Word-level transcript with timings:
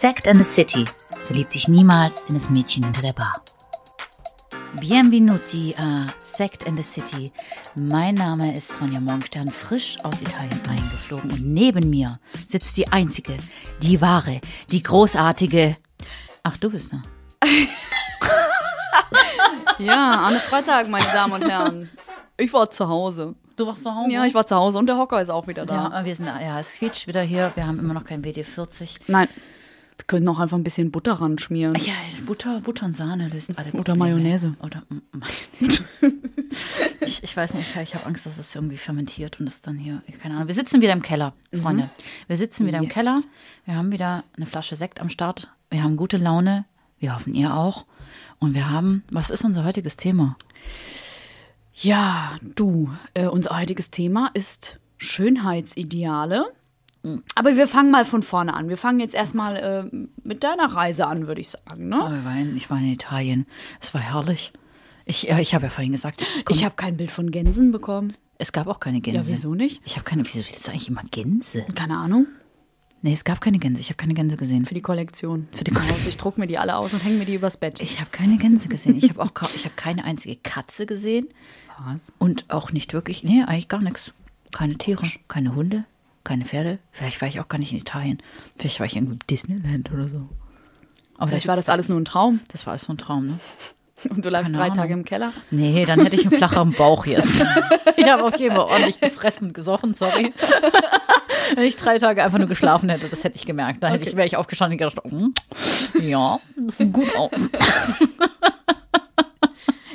Sect 0.00 0.26
and 0.26 0.38
the 0.38 0.44
City. 0.44 0.86
Verlieb 1.24 1.50
dich 1.50 1.68
niemals 1.68 2.24
in 2.24 2.32
das 2.32 2.48
Mädchen 2.48 2.84
hinter 2.84 3.02
der 3.02 3.12
Bar. 3.12 3.42
Bienvenuti 4.80 5.74
a 5.76 6.06
Sect 6.22 6.66
and 6.66 6.78
the 6.78 6.82
City. 6.82 7.30
Mein 7.74 8.14
Name 8.14 8.56
ist 8.56 8.80
Ronja 8.80 8.98
Morgenstern, 8.98 9.52
frisch 9.52 9.98
aus 10.02 10.22
Italien 10.22 10.58
eingeflogen. 10.66 11.30
Und 11.30 11.44
neben 11.44 11.90
mir 11.90 12.18
sitzt 12.48 12.78
die 12.78 12.88
einzige, 12.88 13.36
die 13.82 14.00
wahre, 14.00 14.40
die 14.70 14.82
großartige. 14.82 15.76
Ach, 16.44 16.56
du 16.56 16.70
bist 16.70 16.94
da. 16.94 17.02
Ja, 19.78 20.22
Anne 20.22 20.38
Freitag, 20.38 20.88
meine 20.88 21.04
Damen 21.12 21.34
und 21.34 21.44
Herren. 21.46 21.90
Ich 22.38 22.50
war 22.54 22.70
zu 22.70 22.88
Hause. 22.88 23.34
Du 23.56 23.66
warst 23.66 23.82
zu 23.82 23.94
Hause? 23.94 24.12
Ja, 24.12 24.24
ich 24.24 24.32
war 24.32 24.46
zu 24.46 24.56
Hause 24.56 24.78
und 24.78 24.86
der 24.86 24.96
Hocker 24.96 25.20
ist 25.20 25.28
auch 25.28 25.46
wieder 25.46 25.66
da. 25.66 25.90
Ja, 25.92 26.04
wir 26.06 26.14
sind. 26.16 26.24
Ja, 26.24 26.58
es 26.58 26.72
quietscht 26.72 27.06
wieder 27.06 27.20
hier. 27.20 27.52
Wir 27.54 27.66
haben 27.66 27.78
immer 27.78 27.92
noch 27.92 28.04
kein 28.04 28.22
WD-40. 28.22 29.00
Nein, 29.06 29.28
wir 30.00 30.04
können 30.06 30.24
noch 30.24 30.38
einfach 30.38 30.56
ein 30.56 30.64
bisschen 30.64 30.90
Butter 30.90 31.12
ran 31.12 31.38
schmieren. 31.38 31.74
Ja, 31.74 31.92
Butter, 32.24 32.60
Butter 32.62 32.86
und 32.86 32.96
Sahne 32.96 33.28
lösen 33.28 33.56
alle 33.58 33.68
Oder 33.68 33.76
Probleme. 33.92 33.98
Mayonnaise. 33.98 34.54
Oder 34.62 34.82
mm, 34.88 35.02
Mayonnaise. 35.12 35.84
ich, 37.02 37.22
ich 37.22 37.36
weiß 37.36 37.52
nicht, 37.52 37.76
ich 37.76 37.94
habe 37.94 38.06
Angst, 38.06 38.24
dass 38.24 38.38
es 38.38 38.54
irgendwie 38.54 38.78
fermentiert 38.78 39.38
und 39.40 39.46
das 39.46 39.60
dann 39.60 39.76
hier, 39.76 40.02
keine 40.22 40.36
Ahnung. 40.36 40.48
Wir 40.48 40.54
sitzen 40.54 40.80
wieder 40.80 40.94
im 40.94 41.02
Keller, 41.02 41.34
Freunde. 41.52 41.90
Wir 42.28 42.36
sitzen 42.36 42.66
wieder 42.66 42.78
im 42.78 42.84
Yes. 42.84 42.94
Keller. 42.94 43.20
Wir 43.66 43.74
haben 43.74 43.92
wieder 43.92 44.24
eine 44.38 44.46
Flasche 44.46 44.74
Sekt 44.74 45.00
am 45.00 45.10
Start. 45.10 45.50
Wir 45.68 45.82
haben 45.82 45.98
gute 45.98 46.16
Laune. 46.16 46.64
Wir 46.98 47.14
hoffen, 47.14 47.34
ihr 47.34 47.54
auch. 47.54 47.84
Und 48.38 48.54
wir 48.54 48.70
haben, 48.70 49.04
was 49.12 49.28
ist 49.28 49.44
unser 49.44 49.66
heutiges 49.66 49.98
Thema? 49.98 50.34
Ja, 51.74 52.36
du, 52.54 52.90
äh, 53.12 53.26
unser 53.26 53.58
heutiges 53.58 53.90
Thema 53.90 54.30
ist 54.32 54.80
Schönheitsideale. 54.96 56.46
Aber 57.34 57.56
wir 57.56 57.66
fangen 57.66 57.90
mal 57.90 58.04
von 58.04 58.22
vorne 58.22 58.54
an. 58.54 58.68
Wir 58.68 58.76
fangen 58.76 59.00
jetzt 59.00 59.14
erstmal 59.14 59.56
äh, 59.56 60.06
mit 60.22 60.44
deiner 60.44 60.66
Reise 60.72 61.06
an, 61.06 61.26
würde 61.26 61.40
ich 61.40 61.48
sagen. 61.48 61.88
Ne? 61.88 61.98
Oh, 61.98 62.10
wir 62.10 62.24
waren, 62.24 62.56
ich 62.56 62.68
war 62.70 62.78
in 62.78 62.92
Italien. 62.92 63.46
Es 63.80 63.94
war 63.94 64.00
herrlich. 64.00 64.52
Ich, 65.06 65.22
ja, 65.24 65.38
ich 65.38 65.54
habe 65.54 65.64
ja 65.64 65.70
vorhin 65.70 65.92
gesagt, 65.92 66.20
ich, 66.20 66.44
Ich 66.50 66.64
habe 66.64 66.74
kein 66.76 66.96
Bild 66.96 67.10
von 67.10 67.30
Gänsen 67.30 67.72
bekommen. 67.72 68.12
es 68.38 68.52
gab 68.52 68.66
auch 68.66 68.80
keine 68.80 69.00
Gänse. 69.00 69.20
Ja, 69.22 69.26
wieso 69.26 69.54
nicht? 69.54 69.80
Ich 69.84 69.94
habe 69.96 70.04
keine, 70.04 70.24
wieso 70.24 70.38
willst 70.38 70.66
du 70.66 70.72
eigentlich 70.72 70.88
immer 70.88 71.02
Gänse? 71.10 71.64
Keine 71.74 71.96
Ahnung. 71.96 72.26
Nee, 73.02 73.14
es 73.14 73.24
gab 73.24 73.40
keine 73.40 73.58
Gänse. 73.58 73.80
Ich 73.80 73.88
habe 73.88 73.96
keine 73.96 74.12
Gänse 74.12 74.36
gesehen. 74.36 74.66
Für 74.66 74.74
die 74.74 74.82
Kollektion. 74.82 75.48
Für 75.52 75.64
die 75.64 75.72
Zu 75.72 75.80
Hause. 75.82 76.10
Ich 76.10 76.18
druck 76.18 76.36
mir 76.36 76.46
die 76.46 76.58
alle 76.58 76.76
aus 76.76 76.92
und 76.92 77.02
hänge 77.02 77.16
mir 77.16 77.24
die 77.24 77.34
übers 77.34 77.56
Bett. 77.56 77.80
Ich 77.80 77.98
habe 77.98 78.10
keine 78.10 78.36
Gänse 78.36 78.68
gesehen. 78.68 78.96
Ich 78.98 79.08
habe 79.08 79.22
auch 79.22 79.32
ich 79.54 79.64
habe 79.64 79.74
keine 79.74 80.04
einzige 80.04 80.36
Katze 80.36 80.84
gesehen 80.84 81.28
Was? 81.86 82.08
und 82.18 82.44
auch 82.50 82.72
nicht 82.72 82.92
wirklich, 82.92 83.24
nee, 83.24 83.42
eigentlich 83.42 83.68
gar 83.68 83.80
nichts. 83.80 84.12
Keine 84.52 84.76
Tiere, 84.76 85.06
keine 85.28 85.54
Hunde, 85.54 85.84
keine 86.30 86.44
Pferde. 86.44 86.78
Vielleicht 86.92 87.20
war 87.20 87.26
ich 87.26 87.40
auch 87.40 87.48
gar 87.48 87.58
nicht 87.58 87.72
in 87.72 87.78
Italien. 87.78 88.18
Vielleicht 88.56 88.78
war 88.78 88.86
ich 88.86 88.94
im 88.94 89.18
Disneyland 89.28 89.90
oder 89.90 90.06
so. 90.06 90.28
Aber 91.18 91.26
Vielleicht 91.26 91.48
war 91.48 91.56
das 91.56 91.68
alles 91.68 91.88
nur 91.88 91.98
ein 91.98 92.04
Traum. 92.04 92.38
das 92.52 92.66
war 92.66 92.70
alles 92.70 92.84
so 92.84 92.92
ein 92.92 92.98
Traum, 92.98 93.26
ne? 93.26 93.40
Und 94.08 94.24
du 94.24 94.30
lagst 94.30 94.54
drei. 94.54 94.70
Tage 94.70 94.92
im 94.92 95.04
Keller. 95.04 95.32
Nee, 95.50 95.84
dann 95.84 96.00
hätte 96.00 96.14
ich 96.14 96.22
einen 96.22 96.30
flacheren 96.30 96.72
Bauch 96.72 97.04
jetzt. 97.04 97.44
ich 97.96 98.08
habe 98.08 98.24
auf 98.24 98.38
jeden 98.38 98.54
Fall 98.54 98.64
ordentlich 98.66 99.00
gefressen 99.00 99.48
und 99.48 99.54
gesoffen, 99.54 99.92
sorry. 99.92 100.32
Wenn 101.56 101.64
ich 101.64 101.74
drei 101.74 101.98
Tage 101.98 102.22
einfach 102.22 102.38
nur 102.38 102.46
geschlafen 102.46 102.88
hätte, 102.88 103.08
das 103.08 103.24
hätte 103.24 103.36
ich 103.36 103.44
gemerkt. 103.44 103.82
Da 103.82 103.88
hätte 103.88 104.08
ich, 104.08 104.14
wäre 104.14 104.26
ich 104.26 104.36
aufgestanden 104.36 104.80
und 104.80 104.88
gedacht, 104.88 105.04
hm, 105.04 105.34
ja, 106.00 106.38
das 106.56 106.78
sieht 106.78 106.92
gut 106.92 107.14
aus. 107.16 107.50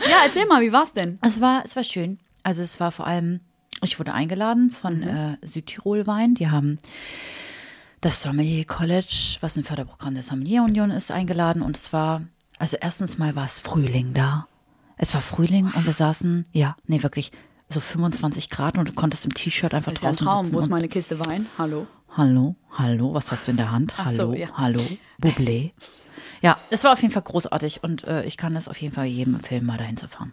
Ja, 0.08 0.18
erzähl 0.26 0.46
mal, 0.46 0.62
wie 0.62 0.74
war's 0.74 0.94
denn? 0.94 1.18
Es 1.22 1.40
war, 1.40 1.64
es 1.64 1.78
war 1.78 1.84
schön. 1.86 2.20
Also 2.44 2.62
es 2.62 2.80
war 2.82 2.92
vor 2.92 3.08
allem, 3.08 3.40
ich 3.82 4.00
wurde 4.00 4.14
eingeladen 4.14 4.72
von 4.72 5.04
äh, 5.04 5.38
Südtirol 5.42 6.08
Wein. 6.08 6.36
Die 6.36 6.50
haben 6.50 6.80
das 8.02 8.22
Sommelier 8.22 8.66
College, 8.66 9.38
was 9.42 9.58
ein 9.58 9.64
Förderprogramm 9.64 10.14
der 10.14 10.24
Sommelier 10.24 10.64
Union 10.64 10.92
ist, 10.92 11.12
eingeladen. 11.12 11.62
Und 11.62 11.78
es 11.78 11.92
war, 11.94 12.22
also 12.60 12.78
erstens 12.80 13.18
mal 13.18 13.36
war 13.36 13.46
es 13.46 13.60
Frühling 13.60 14.14
da. 14.14 14.48
Es 14.98 15.14
war 15.14 15.22
Frühling 15.22 15.72
und 15.76 15.86
wir 15.86 15.94
saßen, 15.94 16.46
ja, 16.52 16.78
nee, 16.88 17.04
wirklich 17.04 17.32
so 17.70 17.80
25 17.80 18.50
Grad 18.50 18.78
und 18.78 18.88
du 18.88 18.94
konntest 18.94 19.26
im 19.26 19.34
T-Shirt 19.34 19.74
einfach 19.74 19.92
Das 19.92 20.00
ist 20.00 20.04
ja 20.04 20.10
ein 20.10 20.16
draußen 20.16 20.28
Traum. 20.28 20.54
Wo 20.54 20.60
ist 20.60 20.70
meine 20.70 20.88
Kiste 20.88 21.20
Wein? 21.26 21.48
Hallo. 21.58 21.88
Hallo, 22.16 22.56
hallo, 22.72 23.14
was 23.14 23.32
hast 23.32 23.48
du 23.48 23.52
in 23.52 23.58
der 23.58 23.72
Hand? 23.72 23.98
Hallo, 23.98 24.16
so, 24.16 24.34
ja. 24.34 24.48
hallo, 24.54 24.80
Bublé. 25.22 25.72
Ja, 26.42 26.58
es 26.70 26.84
war 26.86 26.94
auf 26.94 27.02
jeden 27.02 27.14
Fall 27.14 27.24
großartig 27.24 27.84
und 27.84 28.06
äh, 28.06 28.24
ich 28.24 28.38
kann 28.38 28.56
es 28.56 28.70
auf 28.70 28.78
jeden 28.78 28.94
Fall 28.94 29.06
jedem 29.06 29.36
empfehlen, 29.36 29.66
mal 29.66 29.78
dahin 29.78 29.98
zu 29.98 30.08
fahren. 30.08 30.32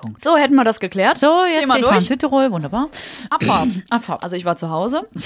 Punkt. 0.00 0.22
So, 0.22 0.36
hätten 0.36 0.54
wir 0.54 0.64
das 0.64 0.80
geklärt. 0.80 1.18
So, 1.18 1.44
jetzt 1.46 1.60
Thema 1.60 1.78
durch. 1.78 2.06
Südtirol, 2.06 2.50
wunderbar. 2.50 2.88
Abfahrt. 3.30 3.68
Abfahrt. 3.90 4.22
Also 4.22 4.36
ich 4.36 4.44
war 4.44 4.56
zu 4.56 4.70
Hause. 4.70 5.08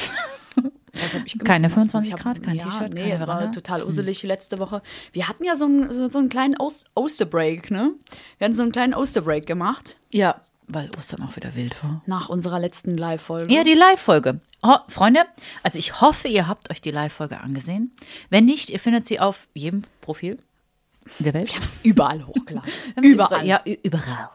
Keine 1.45 1.71
25 1.71 2.09
Ich 2.09 2.15
hab- 2.15 2.23
Grad, 2.23 2.43
kein 2.43 2.55
ja, 2.57 2.65
T-Shirt, 2.67 2.95
Nee, 2.95 3.11
es 3.11 3.27
war 3.27 3.51
total 3.51 3.83
uselig 3.83 4.23
letzte 4.23 4.61
Woche. 4.61 4.81
Wir 5.13 5.27
hatten 5.29 5.45
ja 5.45 5.57
so 5.57 5.65
einen, 5.65 5.93
so, 5.93 6.09
so 6.09 6.19
einen 6.19 6.29
kleinen 6.29 6.57
Ost 6.57 6.87
Osterbreak, 6.95 7.71
ne? 7.73 7.91
Wir 8.39 8.45
hatten 8.45 8.55
so 8.55 8.63
einen 8.63 8.71
kleinen 8.71 8.95
Osterbreak 8.95 9.45
gemacht 9.45 9.97
Ja, 10.13 10.37
weil 10.69 10.89
Ostern 10.97 11.23
auch 11.25 11.35
wieder 11.35 11.57
wild 11.57 11.83
war. 11.83 12.01
nach 12.07 12.29
unserer 12.29 12.61
letzten 12.61 12.97
Live-Folge. 12.97 13.53
Ja, 13.53 13.65
die 13.65 13.75
Live-Folge. 13.75 14.39
Oh, 14.63 14.77
Freunde, 14.87 15.21
also 15.65 15.81
ich 15.81 16.01
hoffe, 16.01 16.29
ihr 16.29 16.47
habt 16.47 16.71
euch 16.71 16.81
die 16.81 16.93
Live-Folge 16.93 17.41
angesehen. 17.41 17.91
Wenn 18.31 18.45
nicht, 18.45 18.71
ihr 18.71 18.79
findet 18.79 19.07
sie 19.09 19.19
auf 19.19 19.49
jedem 19.53 19.83
Profil 20.01 20.39
der 21.19 21.35
Welt. 21.35 21.49
Wir 21.49 21.57
haben 21.57 21.65
es 21.65 21.77
überall 21.83 22.25
hochgeladen. 22.25 22.71
Überall. 23.03 23.45
Ja, 23.45 23.61
überall. 23.83 24.31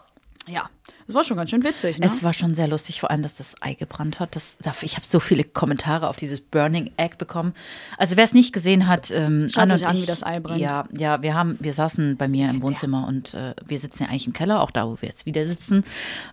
Ja. 0.50 0.70
Das 1.08 1.16
war 1.16 1.24
schon 1.24 1.38
ganz 1.38 1.50
schön 1.50 1.64
witzig, 1.64 1.98
ne? 1.98 2.06
Es 2.06 2.22
war 2.24 2.34
schon 2.34 2.54
sehr 2.54 2.68
lustig, 2.68 3.00
vor 3.00 3.10
allem, 3.10 3.24
dass 3.24 3.36
das 3.38 3.56
Ei 3.62 3.74
gebrannt 3.74 4.20
hat. 4.20 4.36
Das, 4.36 4.58
ich 4.82 4.96
habe 4.96 5.06
so 5.06 5.20
viele 5.20 5.44
Kommentare 5.44 6.08
auf 6.08 6.18
dieses 6.18 6.40
Burning 6.40 6.92
Egg 6.98 7.16
bekommen. 7.18 7.54
Also 7.98 8.16
wer 8.16 8.24
es 8.24 8.34
nicht 8.34 8.54
gesehen 8.54 8.88
hat, 8.88 9.10
ähm, 9.10 9.50
Schaut 9.52 9.64
und 9.72 9.84
an, 9.86 9.96
ich- 9.96 10.02
wie 10.04 10.06
das 10.06 10.22
Ei 10.24 10.40
brennt. 10.40 10.62
Ja, 10.62 10.84
ja, 10.96 11.22
wir 11.24 11.34
haben, 11.34 11.58
wir 11.60 11.74
saßen 11.74 12.16
bei 12.18 12.28
mir 12.28 12.50
im 12.50 12.62
Wohnzimmer 12.62 13.08
und 13.08 13.34
äh, 13.34 13.56
wir 13.66 13.80
sitzen 13.80 14.04
ja 14.04 14.10
eigentlich 14.10 14.28
im 14.28 14.34
Keller, 14.34 14.62
auch 14.62 14.70
da, 14.72 14.88
wo 14.88 15.02
wir 15.02 15.10
jetzt 15.10 15.26
wieder 15.26 15.48
sitzen. 15.48 15.84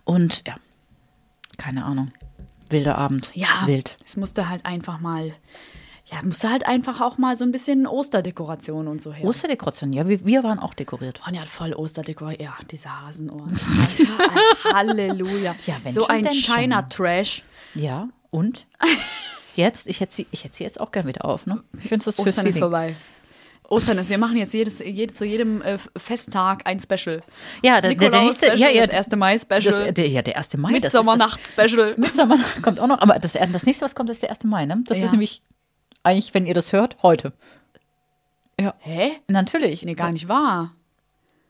Und 0.04 0.42
ja, 0.46 0.56
keine 1.56 1.84
Ahnung, 1.84 2.12
wilder 2.68 2.98
Abend. 2.98 3.30
ja, 3.34 3.46
wild. 3.64 3.96
es 4.04 4.16
musste 4.16 4.48
halt 4.50 4.66
einfach 4.66 5.00
mal, 5.00 5.32
ja, 6.06 6.22
musste 6.22 6.50
halt 6.50 6.66
einfach 6.66 7.00
auch 7.00 7.18
mal 7.18 7.36
so 7.36 7.44
ein 7.44 7.50
bisschen 7.52 7.86
Osterdekoration 7.86 8.86
und 8.86 9.02
so 9.02 9.12
her. 9.12 9.26
Osterdekoration, 9.26 9.92
ja, 9.92 10.08
wir, 10.08 10.24
wir 10.24 10.44
waren 10.44 10.58
auch 10.60 10.74
dekoriert. 10.74 11.26
Ronja 11.26 11.40
hat 11.40 11.48
voll 11.48 11.72
Osterdekor. 11.72 12.40
Ja, 12.40 12.54
diese 12.70 12.88
Hasenohren. 12.88 13.58
Ja, 13.98 14.72
Halleluja. 14.74 15.56
Ja, 15.66 15.76
wenn 15.82 15.92
so 15.92 16.06
ein. 16.06 16.24
China-Trash. 16.30 17.42
Ja, 17.74 18.08
und? 18.30 18.66
Jetzt, 19.56 19.86
ich 19.88 20.00
hätte 20.00 20.14
sie, 20.14 20.26
ich 20.32 20.44
hätte 20.44 20.54
sie 20.54 20.64
jetzt 20.64 20.78
auch 20.78 20.92
gern 20.92 21.06
wieder 21.06 21.24
auf, 21.24 21.46
ne? 21.46 21.62
Ich 21.82 21.88
finde 21.88 22.04
das 22.04 22.18
Ostern 22.18 22.44
ist 22.46 22.58
vorbei. 22.58 22.94
Ostern 23.68 23.96
ist, 23.96 24.10
wir 24.10 24.18
machen 24.18 24.36
jetzt 24.36 24.52
jedes, 24.52 24.80
jede, 24.80 25.14
zu 25.14 25.24
jedem 25.24 25.62
äh, 25.62 25.78
Festtag 25.96 26.66
ein 26.66 26.78
Special. 26.78 27.22
Ja, 27.62 27.80
das 27.80 27.94
der, 27.96 28.10
der, 28.10 28.20
nächste, 28.20 28.46
Nikolaus-Special, 28.50 28.58
ja, 28.58 28.68
ja, 28.68 28.86
das 28.86 29.06
1. 29.06 29.16
Mai-Special, 29.16 29.62
Das, 29.86 29.94
der, 29.94 30.08
ja, 30.08 30.20
der 30.22 30.36
1. 30.36 30.56
Mai. 30.58 30.78
das 30.78 30.92
ist 30.92 30.94
das- 30.94 31.06
Mittsommernacht-Special. 31.06 31.94
Mitsommer 31.96 32.38
kommt 32.62 32.78
auch 32.80 32.86
noch, 32.86 33.00
aber 33.00 33.18
das, 33.18 33.32
das 33.32 33.64
nächste, 33.64 33.84
was 33.86 33.94
kommt, 33.94 34.10
ist 34.10 34.22
der 34.22 34.28
1. 34.30 34.44
Mai, 34.44 34.66
ne? 34.66 34.82
Das 34.86 34.98
Ja. 34.98 35.06
ist 35.06 35.10
nämlich 35.12 35.40
eigentlich, 36.06 36.32
wenn 36.34 36.46
ihr 36.46 36.54
das 36.54 36.72
hört, 36.72 36.96
heute. 37.02 37.32
Ja, 38.58 38.74
Hä? 38.78 39.12
natürlich. 39.28 39.82
Nee, 39.82 39.94
gar 39.94 40.12
nicht 40.12 40.28
wahr. 40.28 40.72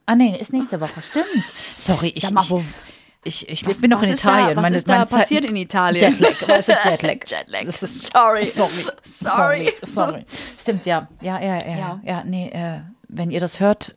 Ah, 0.05 0.15
nee, 0.15 0.35
ist 0.37 0.51
nächste 0.53 0.81
Woche, 0.81 1.01
stimmt. 1.01 1.51
Sorry, 1.77 2.11
ich, 2.15 2.23
Sag 2.23 2.31
mal, 2.31 2.49
wo- 2.49 2.63
ich, 3.23 3.47
ich, 3.49 3.65
Was- 3.67 3.81
bin 3.81 3.89
noch 3.89 4.01
was 4.01 4.07
in 4.07 4.13
ist 4.13 4.23
da- 4.25 4.37
Italien. 4.39 4.55
was 4.57 4.61
meine, 4.63 4.75
ist 4.77 4.87
da 4.87 4.93
meine 4.95 5.07
Zeit- 5.07 5.19
passiert 5.21 5.45
in 5.49 5.55
Italien? 5.57 6.13
Jetlag, 6.19 6.47
weißt 6.47 6.69
du, 6.69 6.71
Jetlag. 6.89 7.17
Jetlag. 7.25 7.65
Das 7.65 7.83
ist, 7.83 8.11
Sorry. 8.11 8.45
sorry. 8.45 8.71
Sorry. 9.03 9.73
Sorry. 9.83 10.25
Stimmt, 10.59 10.85
ja. 10.85 11.07
Ja, 11.21 11.39
ja, 11.41 11.55
ja. 11.55 11.59
Ja. 11.65 11.77
Ja, 11.77 12.01
ja 12.05 12.23
nee, 12.25 12.49
äh, 12.49 12.81
wenn 13.09 13.31
ihr 13.31 13.39
das 13.39 13.59
hört, 13.59 13.95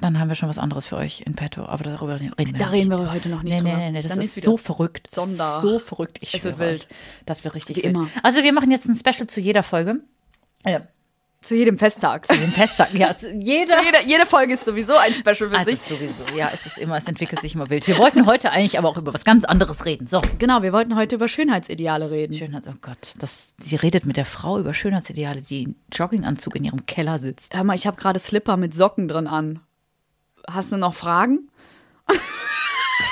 dann 0.00 0.18
haben 0.18 0.28
wir 0.28 0.34
schon 0.34 0.48
was 0.48 0.58
anderes 0.58 0.86
für 0.86 0.96
euch 0.96 1.22
in 1.26 1.34
petto. 1.34 1.64
Aber 1.64 1.84
darüber 1.84 2.20
reden 2.20 2.32
wir 2.36 2.58
Da 2.58 2.68
reden 2.68 2.90
wir 2.90 3.12
heute 3.12 3.28
noch 3.28 3.42
nicht 3.42 3.54
Nee, 3.54 3.60
nee, 3.62 3.70
drüber. 3.70 3.82
nee, 3.84 3.90
nee, 3.92 4.02
das 4.02 4.10
Dann 4.12 4.20
ist, 4.20 4.36
wieder 4.36 4.44
so 4.46 4.56
verrückt. 4.56 5.10
Sonder- 5.10 5.60
So 5.60 5.78
verrückt. 5.78 6.18
Ich 6.22 6.34
Es 6.34 6.44
wird 6.44 6.58
wild. 6.58 6.88
Das 7.26 7.44
wird 7.44 7.54
richtig 7.54 7.76
Wie 7.76 7.82
wild. 7.84 7.94
immer. 7.96 8.08
Also 8.22 8.42
wir 8.42 8.52
machen 8.52 8.70
jetzt 8.70 8.86
ein 8.86 8.94
Special 8.96 9.26
zu 9.26 9.40
jeder 9.40 9.62
Folge. 9.62 10.00
Äh, 10.64 10.80
Zu 11.42 11.54
jedem 11.56 11.78
Festtag. 11.78 12.26
zu 12.26 12.34
den 12.38 12.50
Festtagen. 12.50 12.98
Ja, 12.98 13.16
zu 13.16 13.32
jeder. 13.32 13.82
Jede, 13.82 13.96
jede 14.06 14.26
Folge 14.26 14.52
ist 14.52 14.66
sowieso 14.66 14.94
ein 14.96 15.14
Special 15.14 15.48
für 15.48 15.56
Also 15.58 15.70
sich. 15.70 15.80
sowieso, 15.80 16.22
ja, 16.36 16.50
es 16.52 16.66
ist 16.66 16.76
immer, 16.76 16.98
es 16.98 17.06
entwickelt 17.08 17.40
sich 17.40 17.54
immer 17.54 17.70
wild. 17.70 17.86
Wir 17.86 17.96
wollten 17.96 18.26
heute 18.26 18.50
eigentlich 18.52 18.78
aber 18.78 18.90
auch 18.90 18.98
über 18.98 19.14
was 19.14 19.24
ganz 19.24 19.44
anderes 19.46 19.86
reden. 19.86 20.06
So. 20.06 20.20
Genau, 20.38 20.62
wir 20.62 20.74
wollten 20.74 20.96
heute 20.96 21.14
über 21.14 21.28
Schönheitsideale 21.28 22.10
reden. 22.10 22.34
Schönheits, 22.34 22.68
oh 22.68 22.74
Gott, 22.82 23.14
das, 23.18 23.54
sie 23.58 23.76
redet 23.76 24.04
mit 24.04 24.18
der 24.18 24.26
Frau 24.26 24.58
über 24.58 24.74
Schönheitsideale, 24.74 25.40
die 25.40 25.62
im 25.62 25.76
Jogginganzug 25.90 26.56
in 26.56 26.64
ihrem 26.64 26.84
Keller 26.84 27.18
sitzt. 27.18 27.54
Hör 27.54 27.64
mal, 27.64 27.74
ich 27.74 27.86
habe 27.86 27.96
gerade 27.96 28.18
Slipper 28.18 28.58
mit 28.58 28.74
Socken 28.74 29.08
drin 29.08 29.26
an. 29.26 29.60
Hast 30.54 30.72
du 30.72 30.76
noch 30.76 30.94
Fragen? 30.94 31.48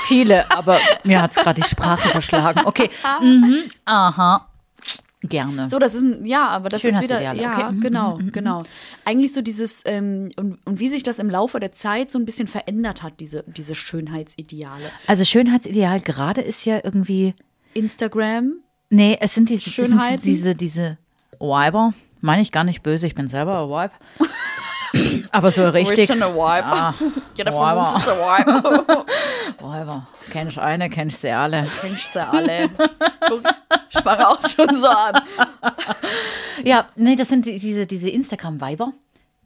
Viele, 0.06 0.50
aber 0.50 0.78
mir 1.04 1.22
hat 1.22 1.32
es 1.32 1.36
gerade 1.36 1.60
die 1.60 1.68
Sprache 1.68 2.08
verschlagen. 2.08 2.62
Okay, 2.64 2.90
mhm, 3.20 3.64
aha, 3.84 4.48
gerne. 5.22 5.68
So, 5.68 5.78
das 5.78 5.94
ist 5.94 6.02
ein, 6.02 6.24
ja, 6.24 6.48
aber 6.48 6.68
das 6.68 6.84
ist 6.84 7.00
wieder, 7.00 7.20
ja, 7.20 7.32
okay. 7.32 7.72
Mhm, 7.72 7.80
genau, 7.80 8.18
genau. 8.32 8.62
Eigentlich 9.04 9.32
so 9.32 9.42
dieses, 9.42 9.82
ähm, 9.84 10.30
und, 10.36 10.58
und 10.64 10.80
wie 10.80 10.88
sich 10.88 11.02
das 11.02 11.18
im 11.18 11.30
Laufe 11.30 11.60
der 11.60 11.72
Zeit 11.72 12.10
so 12.10 12.18
ein 12.18 12.24
bisschen 12.24 12.48
verändert 12.48 13.02
hat, 13.02 13.20
diese, 13.20 13.44
diese 13.46 13.74
Schönheitsideale. 13.74 14.90
Also 15.06 15.24
Schönheitsideal 15.24 16.00
gerade 16.00 16.40
ist 16.40 16.64
ja 16.64 16.80
irgendwie, 16.82 17.34
Instagram, 17.74 18.54
nee, 18.90 19.18
es 19.20 19.34
sind 19.34 19.48
diese, 19.50 19.70
Schönheiten? 19.70 20.22
diese, 20.22 20.54
diese 20.54 20.98
Weiber, 21.38 21.92
Meine 22.20 22.42
ich 22.42 22.50
gar 22.52 22.64
nicht 22.64 22.82
böse, 22.82 23.06
ich 23.06 23.14
bin 23.14 23.28
selber 23.28 23.62
ein 23.62 23.68
Vibe. 23.68 24.28
Aber 25.32 25.50
so 25.50 25.68
richtig. 25.68 26.10
ein. 26.10 26.18
Ja, 26.18 26.94
Jeder 27.34 27.52
von 27.52 27.60
Weiber. 27.62 27.92
uns 27.94 28.00
ist 28.02 28.08
ein 28.08 28.18
Vibe. 28.18 29.06
Weiber. 29.60 30.06
Kenn 30.30 30.48
ich 30.48 30.58
eine, 30.58 30.88
kenn 30.90 31.08
ich 31.08 31.16
sie 31.18 31.30
alle. 31.30 31.66
Mensch, 31.82 32.04
sie 32.04 32.20
alle. 32.26 32.70
Guck, 33.28 33.42
ich 33.90 34.00
fange 34.00 34.28
auch 34.28 34.38
schon 34.48 34.74
so 34.74 34.86
an. 34.88 35.20
Ja, 36.64 36.86
nee, 36.96 37.16
das 37.16 37.28
sind 37.28 37.44
die- 37.46 37.58
diese, 37.58 37.86
diese 37.86 38.08
Instagram-Weiber. 38.10 38.92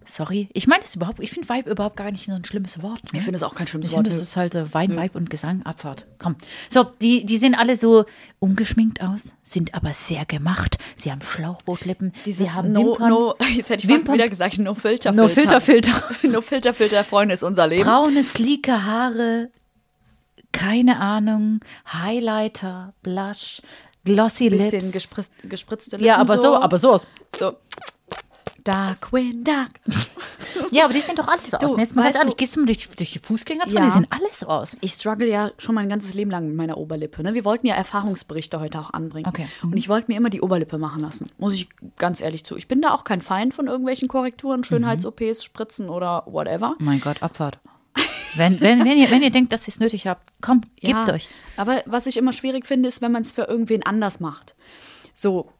Sorry. 0.07 0.49
Ich 0.53 0.67
meine 0.67 0.83
das 0.83 0.95
überhaupt, 0.97 1.21
ich 1.21 1.31
finde 1.31 1.49
Vibe 1.49 1.71
überhaupt 1.71 1.97
gar 1.97 2.11
nicht 2.11 2.27
so 2.27 2.33
ein 2.33 2.45
schlimmes 2.45 2.83
Wort. 2.83 3.01
Ne? 3.13 3.19
Ich 3.19 3.23
finde 3.25 3.37
es 3.37 3.43
auch 3.43 3.55
kein 3.55 3.67
schlimmes 3.67 3.87
Ich 3.89 3.93
Wort. 3.93 4.05
finde, 4.05 4.11
das 4.11 4.21
ist 4.23 4.37
halt 4.37 4.55
äh, 4.55 4.73
Wein, 4.75 4.97
Vibe 4.97 5.17
und 5.19 5.31
Gesang, 5.31 5.63
Abfahrt. 5.65 6.07
Komm. 6.19 6.37
So, 6.71 6.85
die, 7.01 7.25
die 7.27 7.37
sehen 7.37 7.55
alle 7.55 7.77
so 7.77 8.05
ungeschminkt 8.39 9.01
aus, 9.03 9.35
sind 9.43 9.75
aber 9.75 9.93
sehr 9.93 10.25
gemacht. 10.25 10.79
Sie 10.97 11.11
haben 11.11 11.21
Schlauchbootlippen, 11.23 12.13
Dieses 12.27 12.49
sie 12.49 12.53
haben 12.55 12.73
no, 12.73 12.93
Wimpern, 12.93 13.09
no, 13.11 13.35
jetzt 13.57 13.71
hätte 13.71 13.87
ich 13.87 13.93
fast 13.93 14.07
Wimpern- 14.07 14.15
wieder 14.15 14.29
gesagt, 14.29 14.59
no 14.59 14.75
Filter, 14.75 15.13
no 15.13 15.29
Filter, 15.29 15.61
Filter. 15.61 16.03
no 16.29 16.41
Filter, 16.41 16.75
Filter, 16.75 17.05
Freunde 17.05 17.35
ist 17.35 17.43
unser 17.43 17.67
Leben. 17.67 17.85
Braune, 17.85 18.25
sleeke 18.25 18.85
Haare, 18.85 19.51
keine 20.53 20.99
Ahnung, 21.01 21.61
Highlighter, 21.93 22.93
Blush, 23.03 23.63
glossy 24.05 24.51
Bisschen 24.51 24.81
Lips. 24.81 24.93
gespritzt, 24.93 25.33
gespritzte 25.45 25.97
Lippen 25.97 26.07
ja, 26.07 26.17
aber 26.19 26.37
so, 26.37 26.57
aber 26.57 26.79
so. 26.79 27.01
so. 27.35 27.53
Dark 28.65 29.13
Wind, 29.13 29.47
Dark. 29.49 29.71
Ja, 30.71 30.85
aber 30.85 30.93
die 30.95 31.01
sehen 31.01 31.17
doch 31.17 31.29
alle 31.29 31.41
so 31.43 31.57
Du, 31.61 31.67
aus. 31.67 31.73
Und 31.73 31.81
Jetzt 31.81 31.97
mal 31.97 32.03
ganz 32.05 32.15
du- 32.17 32.21
ehrlich, 32.21 32.37
gehst 32.37 32.57
du 32.57 32.61
mal 32.61 32.67
durch, 32.67 32.89
durch 32.89 33.13
die 33.13 33.19
Fußgängerzone, 33.19 33.81
Ja. 33.81 33.87
die 33.87 33.93
sehen 33.93 34.07
alle 34.11 34.29
so 34.33 34.47
aus. 34.47 34.77
Ich 34.81 34.93
struggle 34.93 35.29
ja 35.29 35.51
schon 35.59 35.75
mein 35.75 35.89
ganzes 35.89 36.15
Leben 36.15 36.31
lang 36.31 36.47
mit 36.47 36.57
meiner 36.57 36.79
Oberlippe. 36.79 37.23
Ne? 37.23 37.35
Wir 37.35 37.45
wollten 37.45 37.67
ja 37.67 37.75
Erfahrungsberichte 37.75 38.61
heute 38.61 38.81
auch 38.81 38.93
anbringen. 38.93 39.27
Okay. 39.29 39.47
Mhm. 39.63 39.73
Und 39.73 39.77
ich 39.79 39.89
wollte 39.89 40.11
mir 40.11 40.17
immer 40.17 40.31
die 40.31 40.41
Oberlippe 40.41 40.79
machen 40.79 41.01
lassen. 41.03 41.29
Muss 41.39 41.55
ich 41.55 41.69
ganz 41.97 42.21
ehrlich 42.21 42.45
zu. 42.45 42.57
Ich 42.57 42.69
bin 42.69 42.81
da 42.81 42.93
auch 42.93 43.05
kein 43.05 43.21
Feind 43.21 43.55
von 43.55 43.67
irgendwelchen 43.67 44.09
Korrekturen, 44.09 44.65
Schönheits-OPs, 44.65 45.45
Spritzen 45.45 45.89
oder 45.89 46.25
whatever. 46.27 46.75
Mein 46.79 47.01
Gott, 47.01 47.23
Abfahrt. 47.23 47.59
Wenn, 48.37 48.61
wenn, 48.63 48.83
wenn, 48.87 48.97
ihr, 48.97 49.11
wenn 49.11 49.23
ihr 49.23 49.31
denkt, 49.31 49.53
dass 49.53 49.69
ihr 49.69 49.75
es 49.75 49.79
nötig 49.81 50.07
habt, 50.07 50.33
kommt, 50.41 50.65
gebt 50.77 51.07
Ja, 51.09 51.13
euch. 51.13 51.29
Aber 51.59 51.83
was 51.85 52.07
ich 52.07 52.17
immer 52.17 52.33
schwierig 52.33 52.67
finde, 52.67 52.89
ist, 52.89 53.03
wenn 53.03 53.13
man 53.13 53.21
es 53.23 53.33
für 53.33 53.43
irgendwen 53.43 53.83
anders 53.83 54.21
macht. 54.21 54.55
So, 55.13 55.51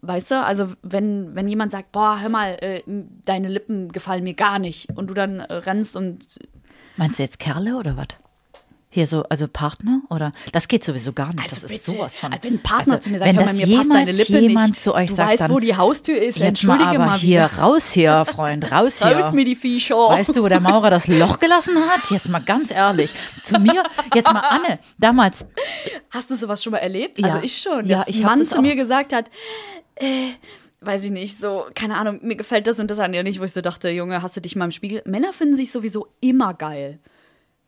weißt 0.00 0.30
du, 0.30 0.42
also 0.42 0.68
wenn, 0.82 1.34
wenn 1.34 1.48
jemand 1.48 1.72
sagt, 1.72 1.92
boah, 1.92 2.20
hör 2.20 2.28
mal, 2.28 2.56
äh, 2.60 2.82
deine 3.24 3.48
Lippen 3.48 3.92
gefallen 3.92 4.24
mir 4.24 4.34
gar 4.34 4.58
nicht 4.58 4.96
und 4.96 5.08
du 5.08 5.14
dann 5.14 5.40
äh, 5.40 5.54
rennst 5.54 5.96
und 5.96 6.38
Meinst 6.96 7.18
du 7.18 7.22
jetzt 7.22 7.38
Kerle 7.38 7.76
oder 7.76 7.96
was? 7.96 8.08
Hier 8.94 9.06
so, 9.06 9.22
also 9.30 9.48
Partner 9.48 10.02
oder? 10.10 10.32
Das 10.52 10.68
geht 10.68 10.84
sowieso 10.84 11.12
gar 11.12 11.32
nicht. 11.32 11.42
Also 11.42 11.62
das 11.62 11.70
ist 11.70 11.86
bitte, 11.86 11.90
sowas 11.96 12.16
von. 12.16 12.30
wenn 12.42 12.54
ein 12.54 12.62
Partner 12.62 12.94
also, 12.96 13.04
zu 13.06 13.10
mir 13.10 13.18
sagt, 13.18 13.28
wenn 13.30 13.36
mal, 13.36 13.44
das 13.46 13.66
mir 13.66 13.76
passt 13.76 13.90
deine 13.90 14.12
Lippe 14.12 14.38
jemand 14.38 14.70
nicht. 14.72 14.82
zu 14.82 14.94
euch 14.94 15.08
du 15.08 15.16
sagt, 15.16 15.30
weißt, 15.30 15.40
dann, 15.40 15.50
wo 15.50 15.58
die 15.60 15.76
Haustür 15.76 16.16
ist, 16.16 16.36
jetzt 16.36 16.40
mal 16.40 16.48
entschuldige 16.48 16.88
aber 16.88 16.98
mal 16.98 17.18
hier 17.18 17.50
raus 17.58 17.90
hier, 17.90 18.24
Freund, 18.26 18.70
raus 18.70 18.98
hier. 19.02 19.16
Raus 19.16 19.32
mir 19.32 19.44
die 19.44 19.56
Viecher. 19.56 19.96
Weißt 19.96 20.36
du, 20.36 20.42
wo 20.42 20.48
der 20.48 20.60
Maurer 20.60 20.90
das 20.90 21.08
Loch 21.08 21.38
gelassen 21.38 21.76
hat? 21.76 22.10
Jetzt 22.10 22.28
mal 22.28 22.40
ganz 22.40 22.70
ehrlich. 22.70 23.10
Zu 23.44 23.58
mir, 23.58 23.82
jetzt 24.14 24.30
mal 24.30 24.40
Anne, 24.40 24.78
damals, 24.98 25.46
Hast 26.10 26.30
du 26.30 26.36
sowas 26.36 26.62
schon 26.62 26.72
mal 26.72 26.78
erlebt? 26.78 27.18
Ja. 27.18 27.28
Also 27.28 27.42
ich 27.42 27.58
schon. 27.58 27.86
Ja, 27.86 28.04
ich 28.06 28.22
Mann 28.22 28.44
zu 28.44 28.60
mir 28.60 28.76
gesagt 28.76 29.12
hat, 29.14 29.30
äh, 29.96 30.32
weiß 30.80 31.04
ich 31.04 31.10
nicht, 31.10 31.38
so, 31.38 31.66
keine 31.74 31.96
Ahnung, 31.96 32.20
mir 32.22 32.36
gefällt 32.36 32.66
das 32.66 32.78
und 32.80 32.90
das 32.90 32.98
an 32.98 33.12
dir 33.12 33.22
nicht, 33.22 33.40
wo 33.40 33.44
ich 33.44 33.52
so 33.52 33.60
dachte, 33.60 33.88
Junge, 33.88 34.22
hast 34.22 34.36
du 34.36 34.40
dich 34.40 34.56
mal 34.56 34.66
im 34.66 34.70
Spiegel? 34.70 35.02
Männer 35.06 35.32
finden 35.32 35.56
sich 35.56 35.72
sowieso 35.72 36.08
immer 36.20 36.54
geil. 36.54 36.98